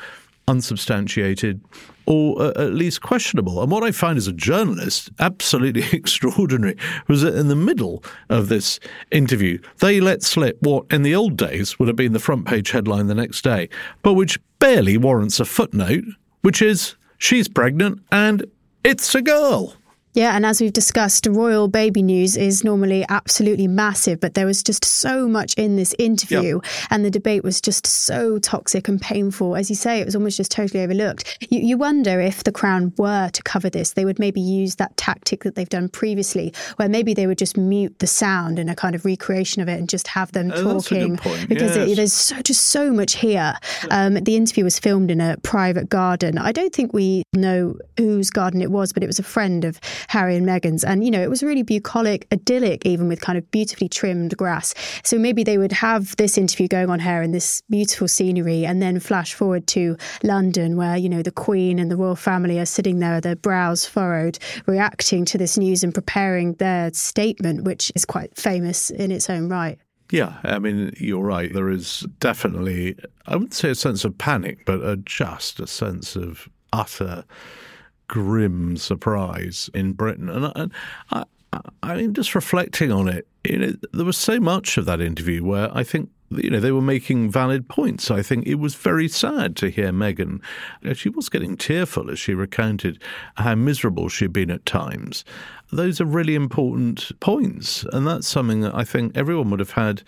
[0.48, 1.62] unsubstantiated
[2.06, 3.62] or uh, at least questionable.
[3.62, 6.76] And what I find as a journalist absolutely extraordinary
[7.08, 8.80] was that in the middle of this
[9.12, 12.72] interview, they let slip what in the old days would have been the front page
[12.72, 13.70] headline the next day,
[14.02, 16.04] but which barely warrants a footnote,
[16.42, 18.46] which is she's pregnant and
[18.84, 19.76] it's a girl.
[20.14, 24.62] Yeah, and as we've discussed, royal baby news is normally absolutely massive, but there was
[24.62, 26.72] just so much in this interview, yep.
[26.90, 29.56] and the debate was just so toxic and painful.
[29.56, 31.48] As you say, it was almost just totally overlooked.
[31.50, 34.96] You, you wonder if the Crown were to cover this, they would maybe use that
[34.98, 38.76] tactic that they've done previously, where maybe they would just mute the sound in a
[38.76, 41.16] kind of recreation of it and just have them oh, talking.
[41.48, 41.90] Because yes.
[41.90, 43.54] it, there's so, just so much here.
[43.90, 46.38] Um, the interview was filmed in a private garden.
[46.38, 49.80] I don't think we know whose garden it was, but it was a friend of
[50.10, 50.84] Harry and Meghan's.
[50.84, 54.74] And, you know, it was really bucolic, idyllic, even with kind of beautifully trimmed grass.
[55.04, 58.82] So maybe they would have this interview going on here in this beautiful scenery and
[58.82, 62.66] then flash forward to London, where, you know, the Queen and the royal family are
[62.66, 68.06] sitting there, their brows furrowed, reacting to this news and preparing their statement, which is
[68.06, 69.80] quite famous in its own right.
[70.12, 71.54] Yeah, I mean, you're right.
[71.54, 76.18] There is definitely, I wouldn't say a sense of panic, but a, just a sense
[76.18, 77.24] of utter
[78.12, 80.30] grim surprise in Britain.
[80.30, 80.46] And
[81.12, 84.86] I, I, I mean, just reflecting on it, you know, there was so much of
[84.86, 88.12] that interview where I think you know they were making valid points.
[88.12, 90.42] I think it was very sad to hear Meghan.
[90.86, 93.02] Uh, she was getting tearful as she recounted
[93.36, 95.24] how miserable she'd been at times.
[95.72, 100.04] Those are really important points, and that's something that I think everyone would have had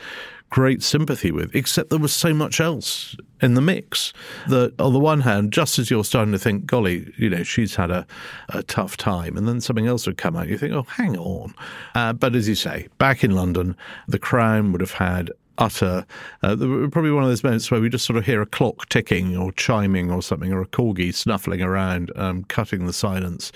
[0.54, 4.14] great sympathy with, except there was so much else in the mix
[4.48, 7.74] that, on the one hand, just as you're starting to think, golly, you know, she's
[7.74, 8.06] had a,
[8.50, 11.56] a tough time, and then something else would come out, you think, oh, hang on.
[11.96, 13.76] Uh, but as you say, back in London,
[14.08, 16.06] the Crown would have had utter.
[16.44, 19.36] Uh, probably one of those moments where we just sort of hear a clock ticking
[19.36, 23.52] or chiming or something, or a corgi snuffling around, um, cutting the silence,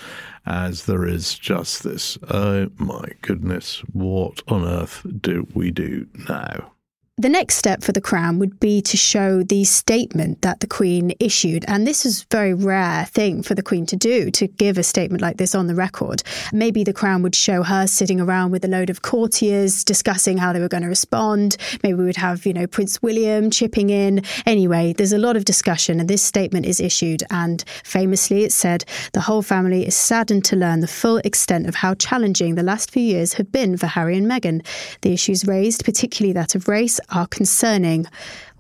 [0.48, 2.18] as there is just this.
[2.32, 6.72] Oh my goodness, what on earth do we do now?
[7.20, 11.14] The next step for the Crown would be to show the statement that the Queen
[11.20, 11.66] issued.
[11.68, 14.84] And this is a very rare thing for the Queen to do, to give a
[14.84, 16.22] statement like this on the record.
[16.54, 20.54] Maybe the Crown would show her sitting around with a load of courtiers discussing how
[20.54, 21.58] they were going to respond.
[21.82, 24.22] Maybe we would have, you know, Prince William chipping in.
[24.46, 27.24] Anyway, there's a lot of discussion, and this statement is issued.
[27.32, 31.74] And famously, it said, The whole family is saddened to learn the full extent of
[31.74, 34.64] how challenging the last few years have been for Harry and Meghan.
[35.02, 38.06] The issues raised, particularly that of race, are concerning.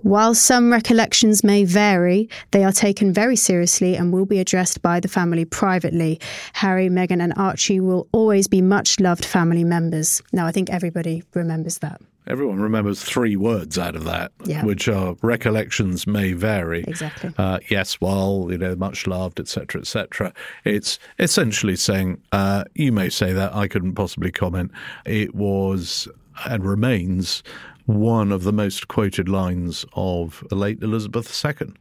[0.03, 4.99] While some recollections may vary, they are taken very seriously and will be addressed by
[4.99, 6.19] the family privately.
[6.53, 10.21] Harry, Meghan, and Archie will always be much loved family members.
[10.31, 11.99] Now, I think everybody remembers that.
[12.27, 14.63] everyone remembers three words out of that, Yeah.
[14.65, 16.83] which are recollections may vary.
[16.85, 17.33] Exactly.
[17.37, 20.33] Uh, yes, well, you know, much loved, etc., etc.
[20.65, 24.71] It's essentially saying uh, you may say that I couldn't possibly comment.
[25.05, 26.09] It was
[26.45, 27.43] and remains
[27.87, 31.73] one of the most quoted lines of the late Elizabeth II.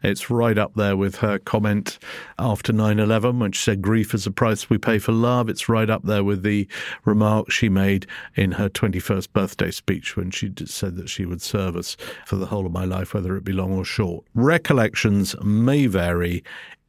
[0.00, 1.98] It's right up there with her comment
[2.38, 5.48] after 9 11 when she said, Grief is the price we pay for love.
[5.48, 6.68] It's right up there with the
[7.04, 11.74] remark she made in her 21st birthday speech when she said that she would serve
[11.74, 14.24] us for the whole of my life, whether it be long or short.
[14.34, 16.44] Recollections may vary,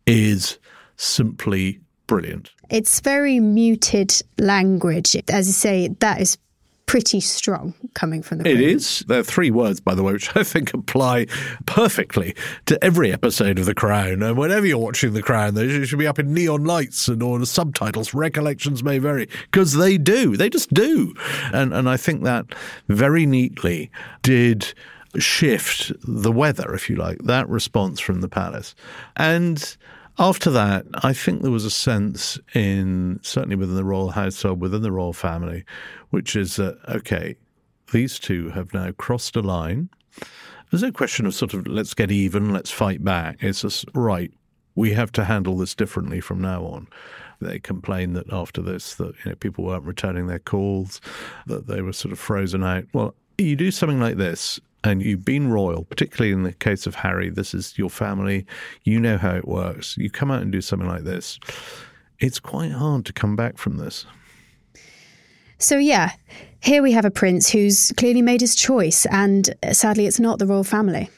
[0.05, 0.59] is
[0.95, 2.51] simply brilliant.
[2.69, 5.15] It's very muted language.
[5.29, 6.37] As you say, that is
[6.89, 8.69] pretty strong coming from the It Queen.
[8.69, 9.03] is.
[9.07, 11.27] There are three words, by the way, which I think apply
[11.67, 14.23] perfectly to every episode of The Crown.
[14.23, 17.37] And whenever you're watching The Crown, they should be up in neon lights and or
[17.37, 18.13] the subtitles.
[18.13, 20.35] Recollections may vary because they do.
[20.35, 21.13] They just do.
[21.53, 22.45] And and I think that
[22.87, 23.91] very neatly
[24.23, 24.73] did
[25.17, 28.73] shift the weather, if you like, that response from the palace.
[29.15, 29.77] And
[30.19, 34.81] after that, I think there was a sense in certainly within the royal household, within
[34.81, 35.63] the royal family,
[36.09, 37.37] which is that okay,
[37.91, 39.89] these two have now crossed a line.
[40.69, 43.37] There's no question of sort of let's get even, let's fight back.
[43.41, 44.31] It's just right.
[44.75, 46.87] We have to handle this differently from now on.
[47.41, 50.99] They complained that after this that you know people weren't returning their calls,
[51.47, 52.85] that they were sort of frozen out.
[52.93, 56.95] Well, you do something like this and you've been royal, particularly in the case of
[56.95, 58.45] Harry, this is your family,
[58.83, 59.97] you know how it works.
[59.97, 61.39] You come out and do something like this.
[62.19, 64.05] It's quite hard to come back from this.
[65.57, 66.11] So, yeah,
[66.61, 70.39] here we have a prince who's clearly made his choice, and uh, sadly, it's not
[70.39, 71.09] the royal family.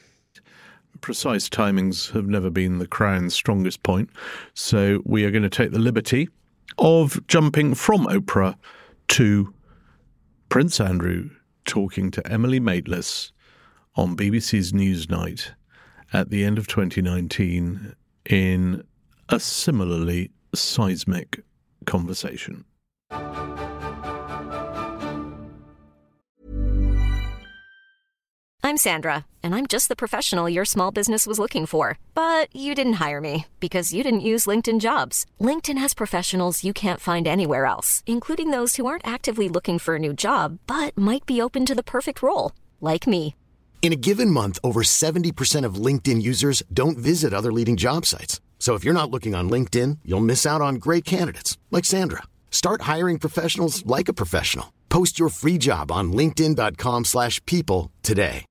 [1.00, 4.08] precise timings have never been the Crown's strongest point.
[4.54, 6.28] So we are going to take the liberty
[6.78, 8.56] of jumping from Oprah
[9.08, 9.52] to
[10.48, 11.30] Prince Andrew
[11.64, 13.31] talking to Emily Maitlis
[13.94, 15.50] on BBC's Newsnight
[16.12, 17.94] at the end of 2019
[18.28, 18.84] in
[19.28, 21.40] a similarly seismic
[21.86, 22.64] conversation.
[28.64, 31.98] I'm Sandra, and I'm just the professional your small business was looking for.
[32.14, 35.26] But you didn't hire me because you didn't use LinkedIn jobs.
[35.40, 39.96] LinkedIn has professionals you can't find anywhere else, including those who aren't actively looking for
[39.96, 43.34] a new job but might be open to the perfect role, like me.
[43.82, 48.40] In a given month, over 70% of LinkedIn users don't visit other leading job sites.
[48.60, 52.22] So if you're not looking on LinkedIn, you'll miss out on great candidates like Sandra.
[52.52, 54.72] Start hiring professionals like a professional.
[54.88, 58.44] Post your free job on linkedin.com/people today.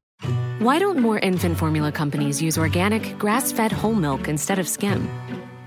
[0.59, 5.07] Why don't more infant formula companies use organic, grass fed whole milk instead of skim?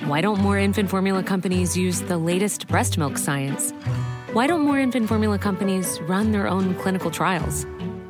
[0.05, 3.72] Why don't more infant formula companies use the latest breast milk science?
[4.35, 7.66] Why don't more infant formula companies run their own clinical trials?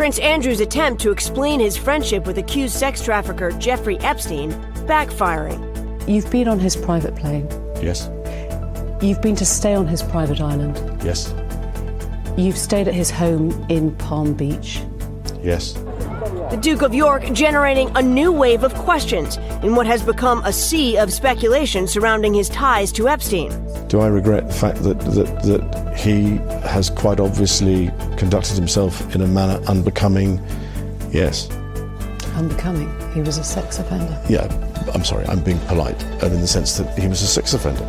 [0.00, 4.50] Prince Andrew's attempt to explain his friendship with accused sex trafficker Jeffrey Epstein
[4.86, 5.60] backfiring.
[6.08, 7.46] You've been on his private plane.
[7.82, 8.08] Yes,
[9.02, 10.78] You've been to stay on his private island.
[11.04, 11.34] yes,
[12.38, 14.80] You've stayed at his home in Palm Beach.
[15.42, 15.74] yes.
[16.20, 20.52] The Duke of York generating a new wave of questions in what has become a
[20.52, 23.50] sea of speculation surrounding his ties to Epstein.
[23.88, 26.36] Do I regret the fact that, that, that he
[26.68, 30.44] has quite obviously conducted himself in a manner unbecoming?
[31.10, 31.50] Yes.
[32.34, 32.94] Unbecoming.
[33.14, 34.22] He was a sex offender.
[34.28, 34.44] Yeah,
[34.92, 37.86] I'm sorry, I'm being polite, and in the sense that he was a sex offender.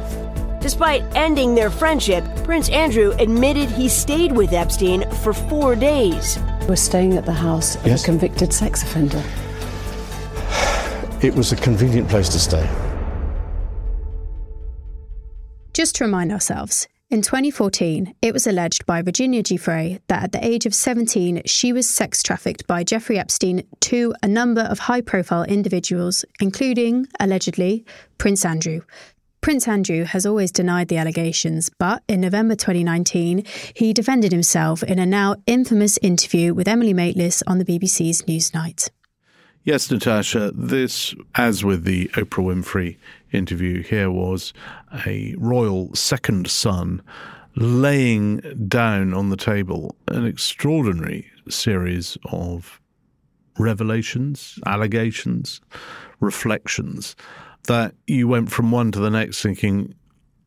[0.61, 6.37] Despite ending their friendship, Prince Andrew admitted he stayed with Epstein for four days.
[6.69, 8.03] We're staying at the house of Yes.
[8.03, 9.23] a convicted sex offender.
[11.25, 12.67] It was a convenient place to stay.
[15.73, 20.45] Just to remind ourselves, in 2014, it was alleged by Virginia Giuffre that at the
[20.45, 25.01] age of 17, she was sex trafficked by Jeffrey Epstein to a number of high
[25.01, 27.83] profile individuals, including, allegedly,
[28.17, 28.81] Prince Andrew.
[29.41, 34.99] Prince Andrew has always denied the allegations, but in November 2019, he defended himself in
[34.99, 38.91] a now infamous interview with Emily Maitlis on the BBC's Newsnight.
[39.63, 42.97] Yes, Natasha, this, as with the Oprah Winfrey
[43.31, 44.53] interview here, was
[45.07, 47.01] a royal second son
[47.55, 52.79] laying down on the table an extraordinary series of
[53.57, 55.61] revelations, allegations,
[56.19, 57.15] reflections
[57.63, 59.93] that you went from one to the next thinking,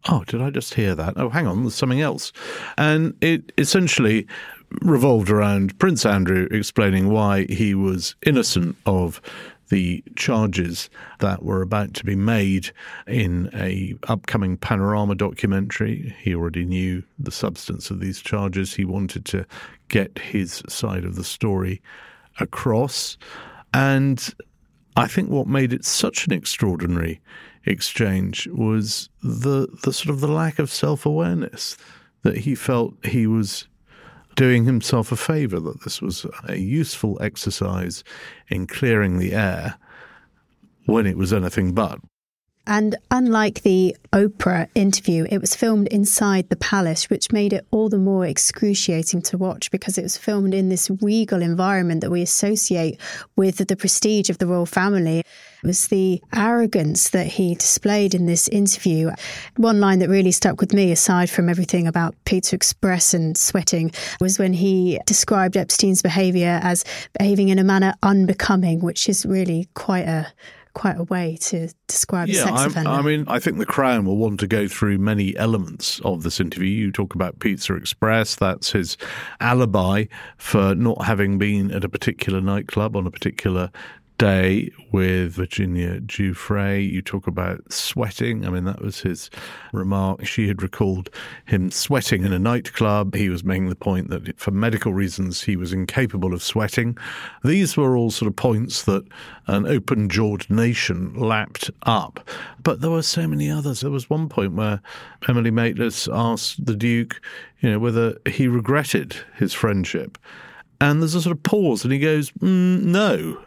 [0.08, 1.14] oh, did I just hear that?
[1.16, 2.32] Oh, hang on, there's something else.
[2.76, 4.26] And it essentially
[4.82, 9.20] revolved around Prince Andrew explaining why he was innocent of
[9.70, 12.70] the charges that were about to be made
[13.06, 19.24] in a upcoming panorama documentary he already knew the substance of these charges he wanted
[19.24, 19.46] to
[19.88, 21.80] get his side of the story
[22.40, 23.16] across
[23.72, 24.34] and
[24.96, 27.20] i think what made it such an extraordinary
[27.66, 31.76] exchange was the the sort of the lack of self-awareness
[32.22, 33.66] that he felt he was
[34.36, 38.02] doing himself a favor that this was a useful exercise
[38.48, 39.76] in clearing the air
[40.86, 41.98] when it was anything but
[42.66, 47.90] and unlike the Oprah interview, it was filmed inside the palace, which made it all
[47.90, 52.22] the more excruciating to watch because it was filmed in this regal environment that we
[52.22, 52.98] associate
[53.36, 55.18] with the prestige of the royal family.
[55.18, 59.10] It was the arrogance that he displayed in this interview.
[59.56, 63.90] One line that really stuck with me, aside from everything about Pizza Express and sweating,
[64.20, 66.84] was when he described Epstein's behaviour as
[67.18, 70.32] behaving in a manner unbecoming, which is really quite a
[70.74, 72.90] quite a way to describe yeah, a sex I'm, offender.
[72.90, 76.40] I mean, I think the Crown will want to go through many elements of this
[76.40, 76.68] interview.
[76.68, 78.96] You talk about Pizza Express, that's his
[79.40, 80.04] alibi
[80.36, 83.70] for not having been at a particular nightclub on a particular
[84.18, 86.90] day with Virginia Giuffre.
[86.90, 88.46] You talk about sweating.
[88.46, 89.28] I mean, that was his
[89.72, 90.24] remark.
[90.24, 91.10] She had recalled
[91.46, 93.14] him sweating in a nightclub.
[93.14, 96.96] He was making the point that for medical reasons he was incapable of sweating.
[97.42, 99.04] These were all sort of points that
[99.46, 102.28] an open jawed nation lapped up.
[102.62, 103.80] But there were so many others.
[103.80, 104.80] There was one point where
[105.28, 107.20] Emily Maitlis asked the Duke,
[107.60, 110.18] you know, whether he regretted his friendship.
[110.80, 113.38] And there's a sort of pause, and he goes, mm, no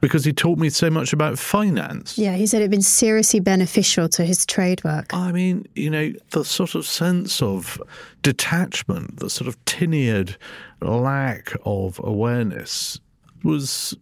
[0.00, 2.18] because he taught me so much about finance.
[2.18, 5.12] Yeah, he said it'd been seriously beneficial to his trade work.
[5.14, 7.80] I mean, you know, the sort of sense of
[8.22, 10.36] detachment, the sort of tenured
[10.80, 13.00] lack of awareness
[13.42, 13.96] was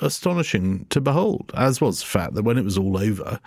[0.00, 3.40] astonishing to behold, as was the fact that when it was all over,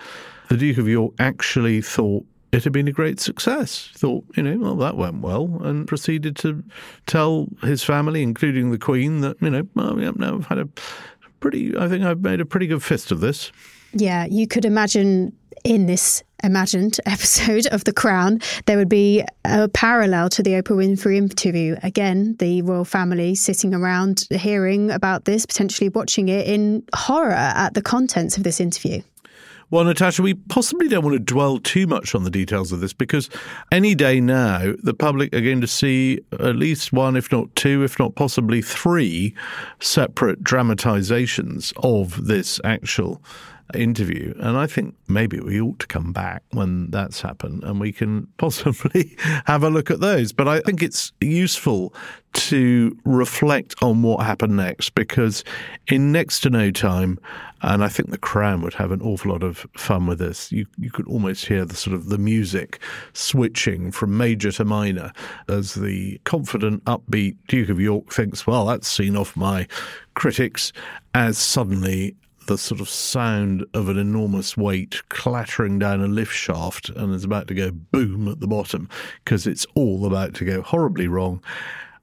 [0.49, 3.89] the Duke of York actually thought it had been a great success.
[3.93, 6.63] Thought, you know, well, that went well, and proceeded to
[7.05, 10.67] tell his family, including the Queen, that, you know, well, yeah, no, I've had a
[11.39, 13.51] pretty, I think I've made a pretty good fist of this.
[13.93, 15.33] Yeah, you could imagine
[15.63, 20.77] in this imagined episode of The Crown, there would be a parallel to the Oprah
[20.77, 21.75] Winfrey interview.
[21.83, 27.73] Again, the royal family sitting around hearing about this, potentially watching it in horror at
[27.73, 29.01] the contents of this interview.
[29.71, 32.91] Well, Natasha, we possibly don't want to dwell too much on the details of this
[32.91, 33.29] because
[33.71, 37.83] any day now, the public are going to see at least one, if not two,
[37.83, 39.35] if not possibly three
[39.79, 43.21] separate dramatizations of this actual
[43.73, 44.33] interview.
[44.39, 48.27] And I think maybe we ought to come back when that's happened and we can
[48.37, 49.15] possibly
[49.45, 50.31] have a look at those.
[50.31, 51.93] But I think it's useful
[52.31, 55.43] to reflect on what happened next because
[55.87, 57.19] in next to no time,
[57.61, 60.51] and I think the Crown would have an awful lot of fun with this.
[60.51, 62.79] You you could almost hear the sort of the music
[63.13, 65.11] switching from major to minor
[65.47, 69.67] as the confident, upbeat Duke of York thinks, "Well, that's seen off my
[70.13, 70.71] critics,"
[71.13, 72.15] as suddenly
[72.49, 77.23] the sort of sound of an enormous weight clattering down a lift shaft and is
[77.23, 78.89] about to go boom at the bottom
[79.23, 81.43] because it's all about to go horribly wrong.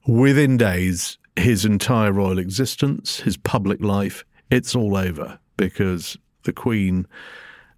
[0.07, 7.05] Within days, his entire royal existence, his public life, it's all over because the Queen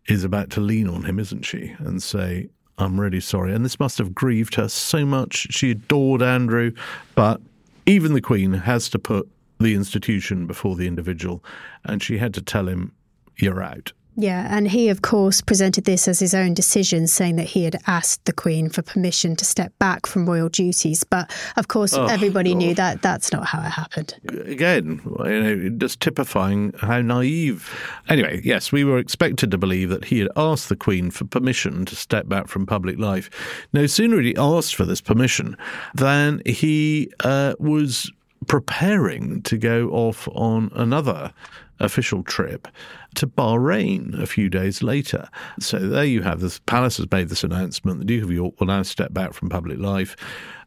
[0.08, 1.74] is about to lean on him, isn't she?
[1.80, 3.52] And say, I'm really sorry.
[3.52, 5.48] And this must have grieved her so much.
[5.50, 6.74] She adored Andrew,
[7.16, 7.42] but
[7.88, 9.28] even the Queen has to put
[9.60, 11.44] the institution before the individual,
[11.84, 12.94] and she had to tell him,
[13.38, 13.94] You're out.
[14.20, 17.78] Yeah, and he, of course, presented this as his own decision, saying that he had
[17.88, 21.06] asked the Queen for permission to step back from royal duties.
[21.06, 22.58] But of course, oh, everybody God.
[22.58, 24.16] knew that that's not how it happened.
[24.28, 27.74] Again, you know, just typifying how naive.
[28.10, 31.86] Anyway, yes, we were expected to believe that he had asked the Queen for permission
[31.86, 33.30] to step back from public life.
[33.72, 35.56] No sooner had he asked for this permission
[35.96, 38.12] than he uh, was
[38.48, 41.34] preparing to go off on another
[41.80, 42.68] official trip
[43.16, 45.28] to Bahrain a few days later.
[45.60, 48.00] So there you have the palace has made this announcement.
[48.00, 50.16] The Duke of York will now step back from public life.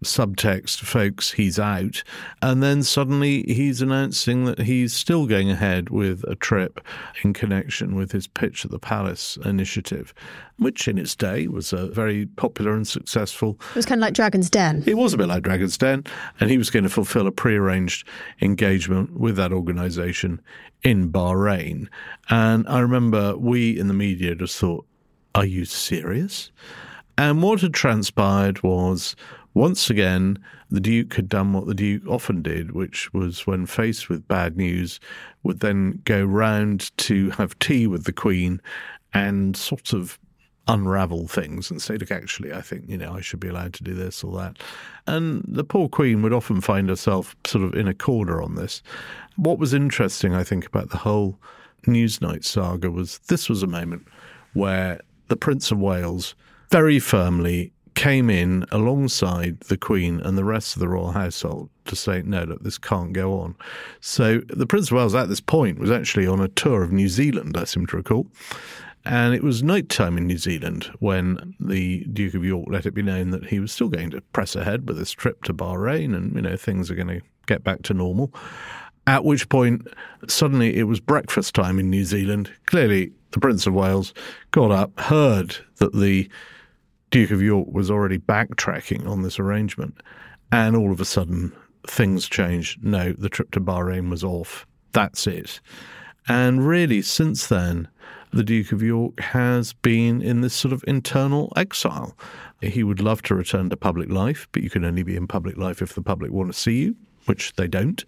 [0.05, 2.03] Subtext, folks, he's out.
[2.43, 6.81] And then suddenly he's announcing that he's still going ahead with a trip
[7.23, 10.13] in connection with his pitch at the palace initiative,
[10.59, 13.61] which in its day was a very popular and successful.
[13.71, 14.83] It was kind of like Dragon's Den.
[14.87, 16.05] It was a bit like Dragon's Den,
[16.41, 18.07] and he was going to fulfill a prearranged
[18.41, 20.41] engagement with that organization
[20.83, 21.87] in Bahrain.
[22.33, 24.87] And I remember we in the media just thought,
[25.35, 26.51] are you serious?
[27.19, 29.15] And what had transpired was
[29.53, 30.39] once again,
[30.71, 34.57] the Duke had done what the Duke often did, which was when faced with bad
[34.57, 34.99] news,
[35.43, 38.63] would then go round to have tea with the Queen
[39.13, 40.19] and sort of
[40.69, 43.85] unravel things and say, look, actually, I think, you know, I should be allowed to
[43.85, 44.57] do this or that.
[45.07, 48.83] And the poor Queen would often find herself sort of in a corner on this.
[49.37, 51.39] What was interesting, I think, about the whole
[51.87, 54.07] Newsnight saga was this was a moment
[54.53, 56.35] where the Prince of Wales
[56.71, 61.97] very firmly came in alongside the Queen and the rest of the royal household to
[61.97, 63.55] say, no, look, this can't go on.
[64.01, 67.09] So the Prince of Wales at this point was actually on a tour of New
[67.09, 68.27] Zealand, I seem to recall.
[69.05, 72.95] And it was night time in New Zealand when the Duke of York let it
[72.95, 76.15] be known that he was still going to press ahead with this trip to Bahrain
[76.15, 78.33] and, you know, things are going to get back to normal.
[79.07, 79.89] At which point,
[80.29, 82.51] suddenly it was breakfast time in New Zealand.
[82.67, 84.15] Clearly, the Prince of Wales
[84.53, 86.29] got up, heard that the
[87.11, 90.01] Duke of York was already backtracking on this arrangement.
[90.53, 91.53] And all of a sudden,
[91.87, 92.85] things changed.
[92.85, 94.67] No, the trip to Bahrain was off.
[94.93, 95.61] That's it.
[96.29, 97.89] And really, since then,
[98.33, 102.17] the Duke of York has been in this sort of internal exile.
[102.61, 105.57] He would love to return to public life, but you can only be in public
[105.57, 106.97] life if the public want to see you,
[107.27, 108.05] which they don't.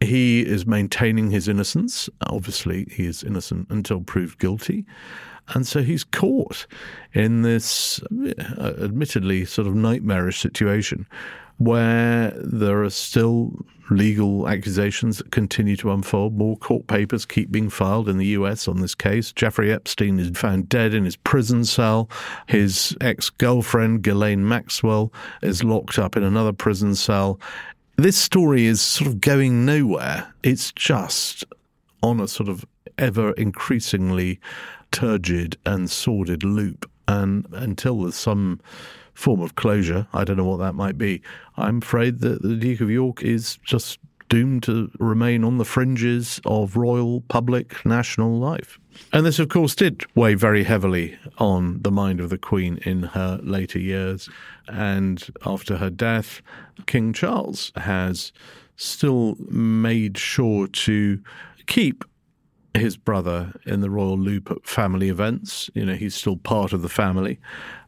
[0.00, 2.08] He is maintaining his innocence.
[2.26, 4.84] Obviously, he is innocent until proved guilty.
[5.48, 6.66] And so he's caught
[7.14, 8.00] in this
[8.58, 11.06] uh, admittedly sort of nightmarish situation
[11.58, 13.52] where there are still
[13.88, 16.36] legal accusations that continue to unfold.
[16.36, 19.32] More court papers keep being filed in the US on this case.
[19.32, 22.10] Jeffrey Epstein is found dead in his prison cell.
[22.48, 27.40] His ex girlfriend, Ghislaine Maxwell, is locked up in another prison cell.
[27.98, 30.34] This story is sort of going nowhere.
[30.42, 31.46] It's just
[32.02, 32.66] on a sort of
[32.98, 34.38] ever increasingly
[34.92, 36.90] turgid and sordid loop.
[37.08, 38.60] And until there's some
[39.14, 41.22] form of closure, I don't know what that might be,
[41.56, 43.98] I'm afraid that the Duke of York is just
[44.28, 48.78] doomed to remain on the fringes of royal public national life.
[49.12, 53.02] And this, of course, did weigh very heavily on the mind of the Queen in
[53.02, 54.28] her later years.
[54.68, 56.40] And after her death,
[56.86, 58.32] King Charles has
[58.76, 61.20] still made sure to
[61.66, 62.04] keep
[62.74, 65.70] his brother in the royal loop at family events.
[65.74, 67.38] You know, he's still part of the family.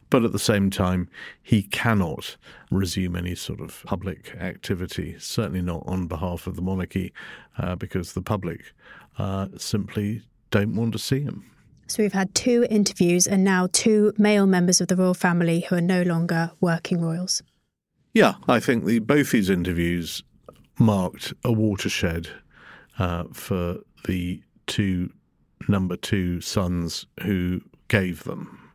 [0.09, 1.07] But at the same time,
[1.43, 2.35] he cannot
[2.71, 7.13] resume any sort of public activity, certainly not on behalf of the monarchy,
[7.57, 8.73] uh, because the public
[9.19, 11.45] uh, simply don't want to see him.
[11.87, 15.75] So we've had two interviews and now two male members of the royal family who
[15.75, 17.41] are no longer working royals.
[18.13, 20.23] Yeah, I think the, both these interviews
[20.79, 22.29] marked a watershed
[22.97, 25.11] uh, for the two
[25.67, 28.68] number two sons who gave them.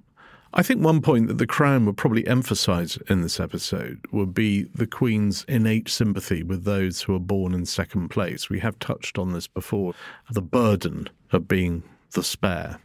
[0.56, 4.62] I think one point that the Crown would probably emphasise in this episode would be
[4.72, 8.48] the Queen's innate sympathy with those who are born in second place.
[8.48, 9.94] We have touched on this before
[10.30, 11.82] the burden of being
[12.12, 12.78] the spare.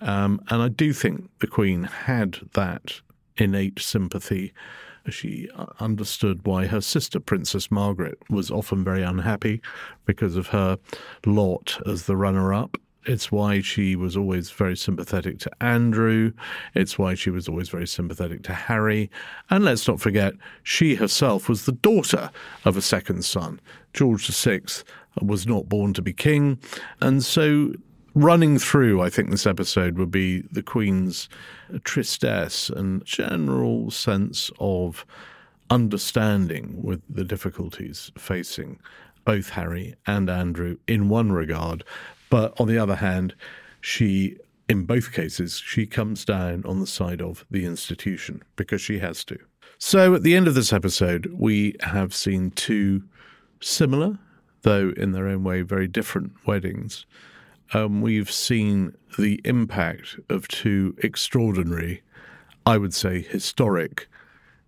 [0.00, 3.02] Um, and I do think the Queen had that
[3.36, 4.54] innate sympathy
[5.10, 9.60] she understood why her sister, Princess Margaret, was often very unhappy
[10.04, 10.78] because of her
[11.24, 12.76] lot as the runner up.
[13.06, 16.32] It's why she was always very sympathetic to Andrew.
[16.74, 19.10] It's why she was always very sympathetic to Harry.
[19.48, 20.34] And let's not forget,
[20.64, 22.30] she herself was the daughter
[22.64, 23.60] of a second son.
[23.92, 24.62] George VI
[25.22, 26.58] was not born to be king.
[27.00, 27.72] And so
[28.14, 31.28] running through, I think this episode would be the Queen's
[31.84, 35.06] tristesse and general sense of
[35.70, 38.78] understanding with the difficulties facing
[39.24, 41.84] both Harry and Andrew in one regard.
[42.30, 43.34] But on the other hand,
[43.80, 44.36] she,
[44.68, 49.24] in both cases, she comes down on the side of the institution because she has
[49.24, 49.38] to.
[49.78, 53.02] So at the end of this episode, we have seen two
[53.60, 54.18] similar,
[54.62, 57.06] though in their own way very different weddings
[57.72, 62.02] um, we've seen the impact of two extraordinary,
[62.64, 64.08] I would say, historic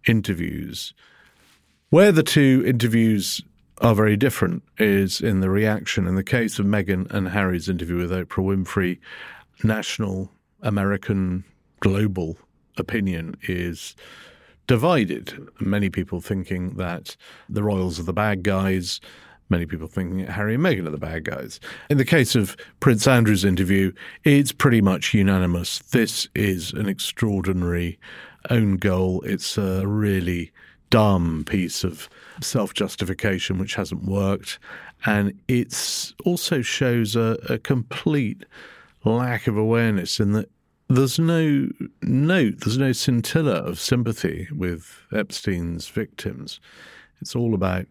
[0.07, 0.95] interviews,
[1.91, 3.43] where the two interviews
[3.81, 6.07] are very different is in the reaction.
[6.07, 8.99] In the case of Meghan and Harry's interview with Oprah Winfrey,
[9.63, 10.31] national,
[10.63, 11.45] American,
[11.81, 12.37] global
[12.77, 13.95] opinion is
[14.67, 15.49] divided.
[15.61, 17.17] Many people thinking that
[17.49, 19.01] the royals are the bad guys,
[19.49, 21.61] many people thinking Harry and Meghan are the bad guys.
[21.89, 23.93] In the case of Prince Andrew's interview,
[24.25, 25.79] it's pretty much unanimous.
[25.79, 27.99] This is an extraordinary
[28.51, 29.23] own goal.
[29.23, 30.53] It's a really
[30.91, 32.09] dumb piece of
[32.41, 34.59] self justification which hasn't worked.
[35.07, 38.45] And it also shows a, a complete
[39.05, 40.51] lack of awareness in that
[40.89, 41.69] there's no
[42.03, 46.61] note, there's no scintilla of sympathy with Epstein's victims.
[47.21, 47.87] It's all about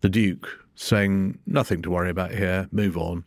[0.00, 3.24] the Duke saying, nothing to worry about here, move on.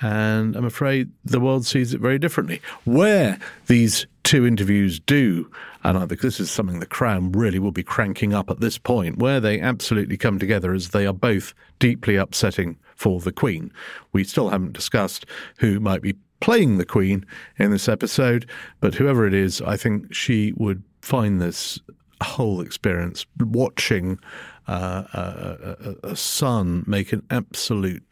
[0.00, 2.60] And I'm afraid the world sees it very differently.
[2.84, 5.50] Where these two interviews do,
[5.84, 8.78] and I think this is something the Crown really will be cranking up at this
[8.78, 13.70] point, where they absolutely come together as they are both deeply upsetting for the Queen.
[14.12, 15.26] We still haven't discussed
[15.58, 17.24] who might be playing the Queen
[17.58, 18.48] in this episode,
[18.80, 21.78] but whoever it is, I think she would find this
[22.22, 24.18] whole experience watching
[24.66, 28.02] uh, a, a, a son make an absolute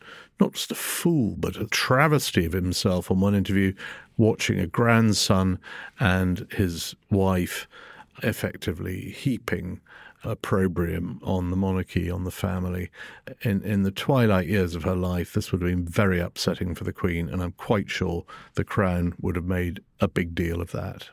[0.42, 3.72] not just a fool, but a travesty of himself on one interview,
[4.16, 5.56] watching a grandson
[6.00, 7.68] and his wife
[8.24, 9.80] effectively heaping
[10.24, 12.90] opprobrium on the monarchy, on the family.
[13.42, 16.82] In, in the twilight years of her life, this would have been very upsetting for
[16.82, 18.24] the Queen, and I'm quite sure
[18.54, 21.08] the Crown would have made a big deal of that.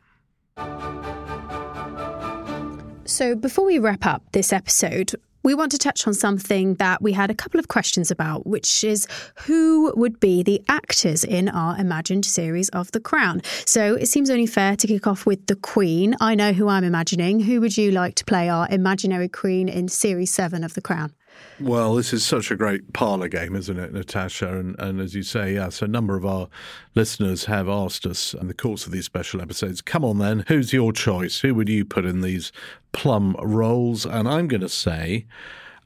[3.06, 5.14] So, before we wrap up this episode,
[5.44, 8.84] we want to touch on something that we had a couple of questions about, which
[8.84, 9.08] is
[9.46, 13.42] who would be the actors in our imagined series of The Crown.
[13.66, 16.16] So it seems only fair to kick off with the Queen.
[16.20, 17.40] I know who I'm imagining.
[17.42, 21.14] Who would you like to play our imaginary Queen in Series 7 of The Crown?
[21.60, 24.58] Well, this is such a great parlor game, isn't it, Natasha?
[24.58, 26.48] And, and as you say, yes, a number of our
[26.96, 30.72] listeners have asked us in the course of these special episodes, come on then, who's
[30.72, 31.42] your choice?
[31.42, 32.54] Who would you put in these
[32.94, 34.06] plum roles?
[34.06, 35.26] And I'm going to say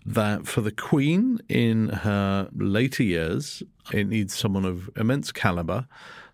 [0.05, 5.87] that for the Queen in her later years, it needs someone of immense caliber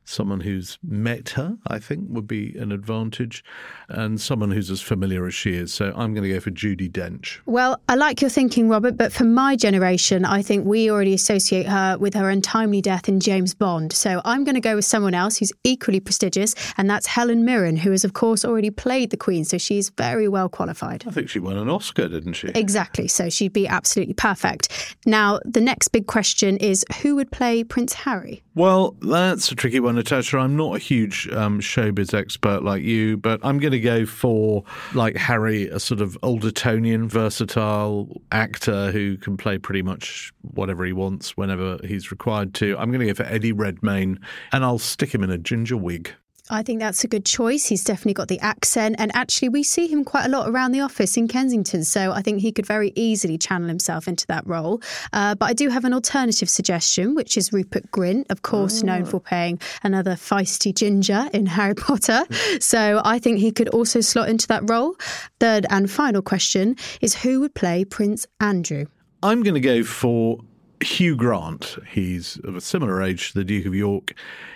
[0.09, 3.43] someone who's met her, I think, would be an advantage,
[3.87, 5.73] and someone who's as familiar as she is.
[5.73, 7.39] So I'm going to go for Judi Dench.
[7.45, 11.67] Well, I like your thinking, Robert, but for my generation, I think we already associate
[11.67, 13.93] her with her untimely death in James Bond.
[13.93, 17.77] So I'm going to go with someone else who's equally prestigious, and that's Helen Mirren,
[17.77, 19.45] who has, of course, already played the Queen.
[19.45, 21.03] So she's very well qualified.
[21.07, 22.47] I think she won an Oscar, didn't she?
[22.55, 23.07] Exactly.
[23.07, 24.95] So she'd be absolutely perfect.
[25.05, 28.41] Now, the next big question is who would play Prince Harry?
[28.55, 30.37] Well, that's a tricky one, Natasha.
[30.37, 34.63] I'm not a huge um, showbiz expert like you, but I'm going to go for
[34.93, 40.93] like Harry, a sort of Aldertonian, versatile actor who can play pretty much whatever he
[40.93, 42.77] wants whenever he's required to.
[42.77, 44.19] I'm going to go for Eddie Redmayne,
[44.53, 46.13] and I'll stick him in a ginger wig.
[46.51, 47.67] I think that's a good choice.
[47.67, 48.95] He's definitely got the accent.
[48.97, 51.83] And actually, we see him quite a lot around the office in Kensington.
[51.83, 54.81] So I think he could very easily channel himself into that role.
[55.13, 58.87] Uh, but I do have an alternative suggestion, which is Rupert Grint, of course, oh.
[58.87, 62.23] known for playing another feisty ginger in Harry Potter.
[62.59, 64.95] So I think he could also slot into that role.
[65.39, 68.85] Third and final question is who would play Prince Andrew?
[69.23, 70.39] I'm going to go for
[70.81, 71.77] Hugh Grant.
[71.87, 74.13] He's of a similar age to the Duke of York.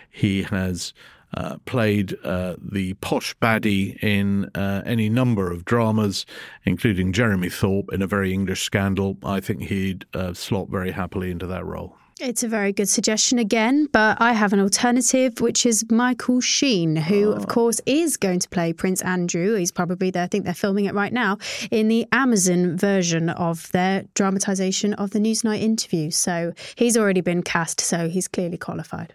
[0.09, 0.93] He has
[1.36, 6.25] uh, played uh, the posh baddie in uh, any number of dramas,
[6.63, 9.17] including Jeremy Thorpe in A Very English Scandal.
[9.23, 11.97] I think he'd uh, slot very happily into that role.
[12.19, 16.95] It's a very good suggestion again, but I have an alternative, which is Michael Sheen,
[16.95, 17.36] who, oh.
[17.36, 19.55] of course, is going to play Prince Andrew.
[19.55, 21.39] He's probably there, I think they're filming it right now,
[21.71, 26.11] in the Amazon version of their dramatisation of the Newsnight interview.
[26.11, 29.13] So he's already been cast, so he's clearly qualified.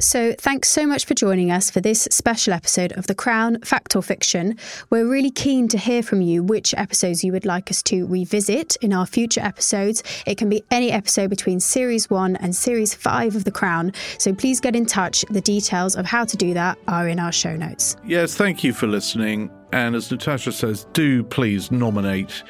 [0.00, 3.94] So, thanks so much for joining us for this special episode of The Crown Fact
[3.94, 4.56] or Fiction.
[4.88, 8.76] We're really keen to hear from you which episodes you would like us to revisit
[8.76, 10.02] in our future episodes.
[10.26, 13.92] It can be any episode between Series 1 and Series 5 of The Crown.
[14.16, 15.22] So, please get in touch.
[15.28, 17.96] The details of how to do that are in our show notes.
[18.02, 19.50] Yes, thank you for listening.
[19.72, 22.42] And as Natasha says, do please nominate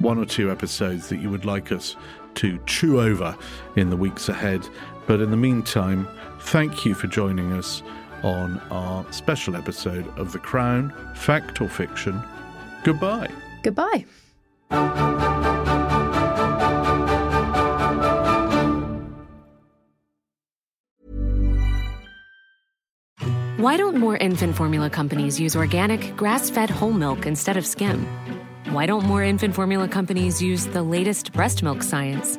[0.00, 1.96] one or two episodes that you would like us
[2.34, 3.34] to chew over
[3.76, 4.68] in the weeks ahead.
[5.06, 6.06] But in the meantime,
[6.40, 7.82] Thank you for joining us
[8.22, 12.20] on our special episode of The Crown Fact or Fiction.
[12.84, 13.28] Goodbye.
[13.62, 14.06] Goodbye.
[23.58, 28.06] Why don't more infant formula companies use organic, grass fed whole milk instead of skim?
[28.70, 32.38] Why don't more infant formula companies use the latest breast milk science?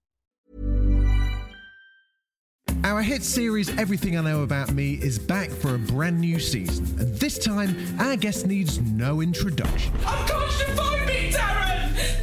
[2.91, 6.83] Our hit series Everything I Know About Me is back for a brand new season,
[6.99, 9.93] and this time our guest needs no introduction.
[10.01, 10.90] Course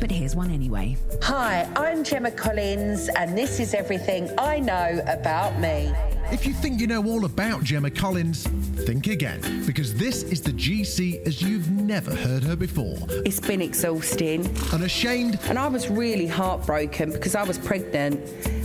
[0.01, 0.97] But here's one anyway.
[1.23, 5.93] Hi, I'm Gemma Collins, and this is everything I know about me.
[6.31, 8.47] If you think you know all about Gemma Collins,
[8.85, 12.97] think again, because this is the GC as you've never heard her before.
[13.25, 14.47] It's been exhausting.
[14.73, 15.41] Unashamed.
[15.45, 18.21] And I was really heartbroken because I was pregnant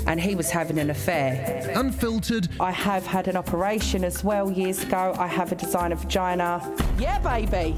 [0.05, 1.71] and he was having an affair.
[1.75, 2.49] Unfiltered.
[2.59, 5.15] I have had an operation as well years ago.
[5.17, 6.61] I have a designer vagina.
[6.99, 7.75] Yeah, baby.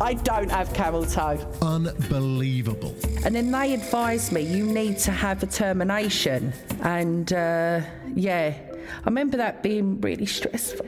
[0.00, 1.38] I don't have camel toe.
[1.62, 2.94] Unbelievable.
[3.24, 6.52] And then they advised me you need to have a termination.
[6.82, 7.80] And uh,
[8.14, 10.86] yeah, I remember that being really stressful.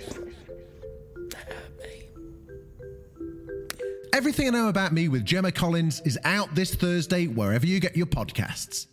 [4.13, 7.97] Everything I Know About Me with Gemma Collins is out this Thursday wherever you get
[7.97, 8.87] your podcasts.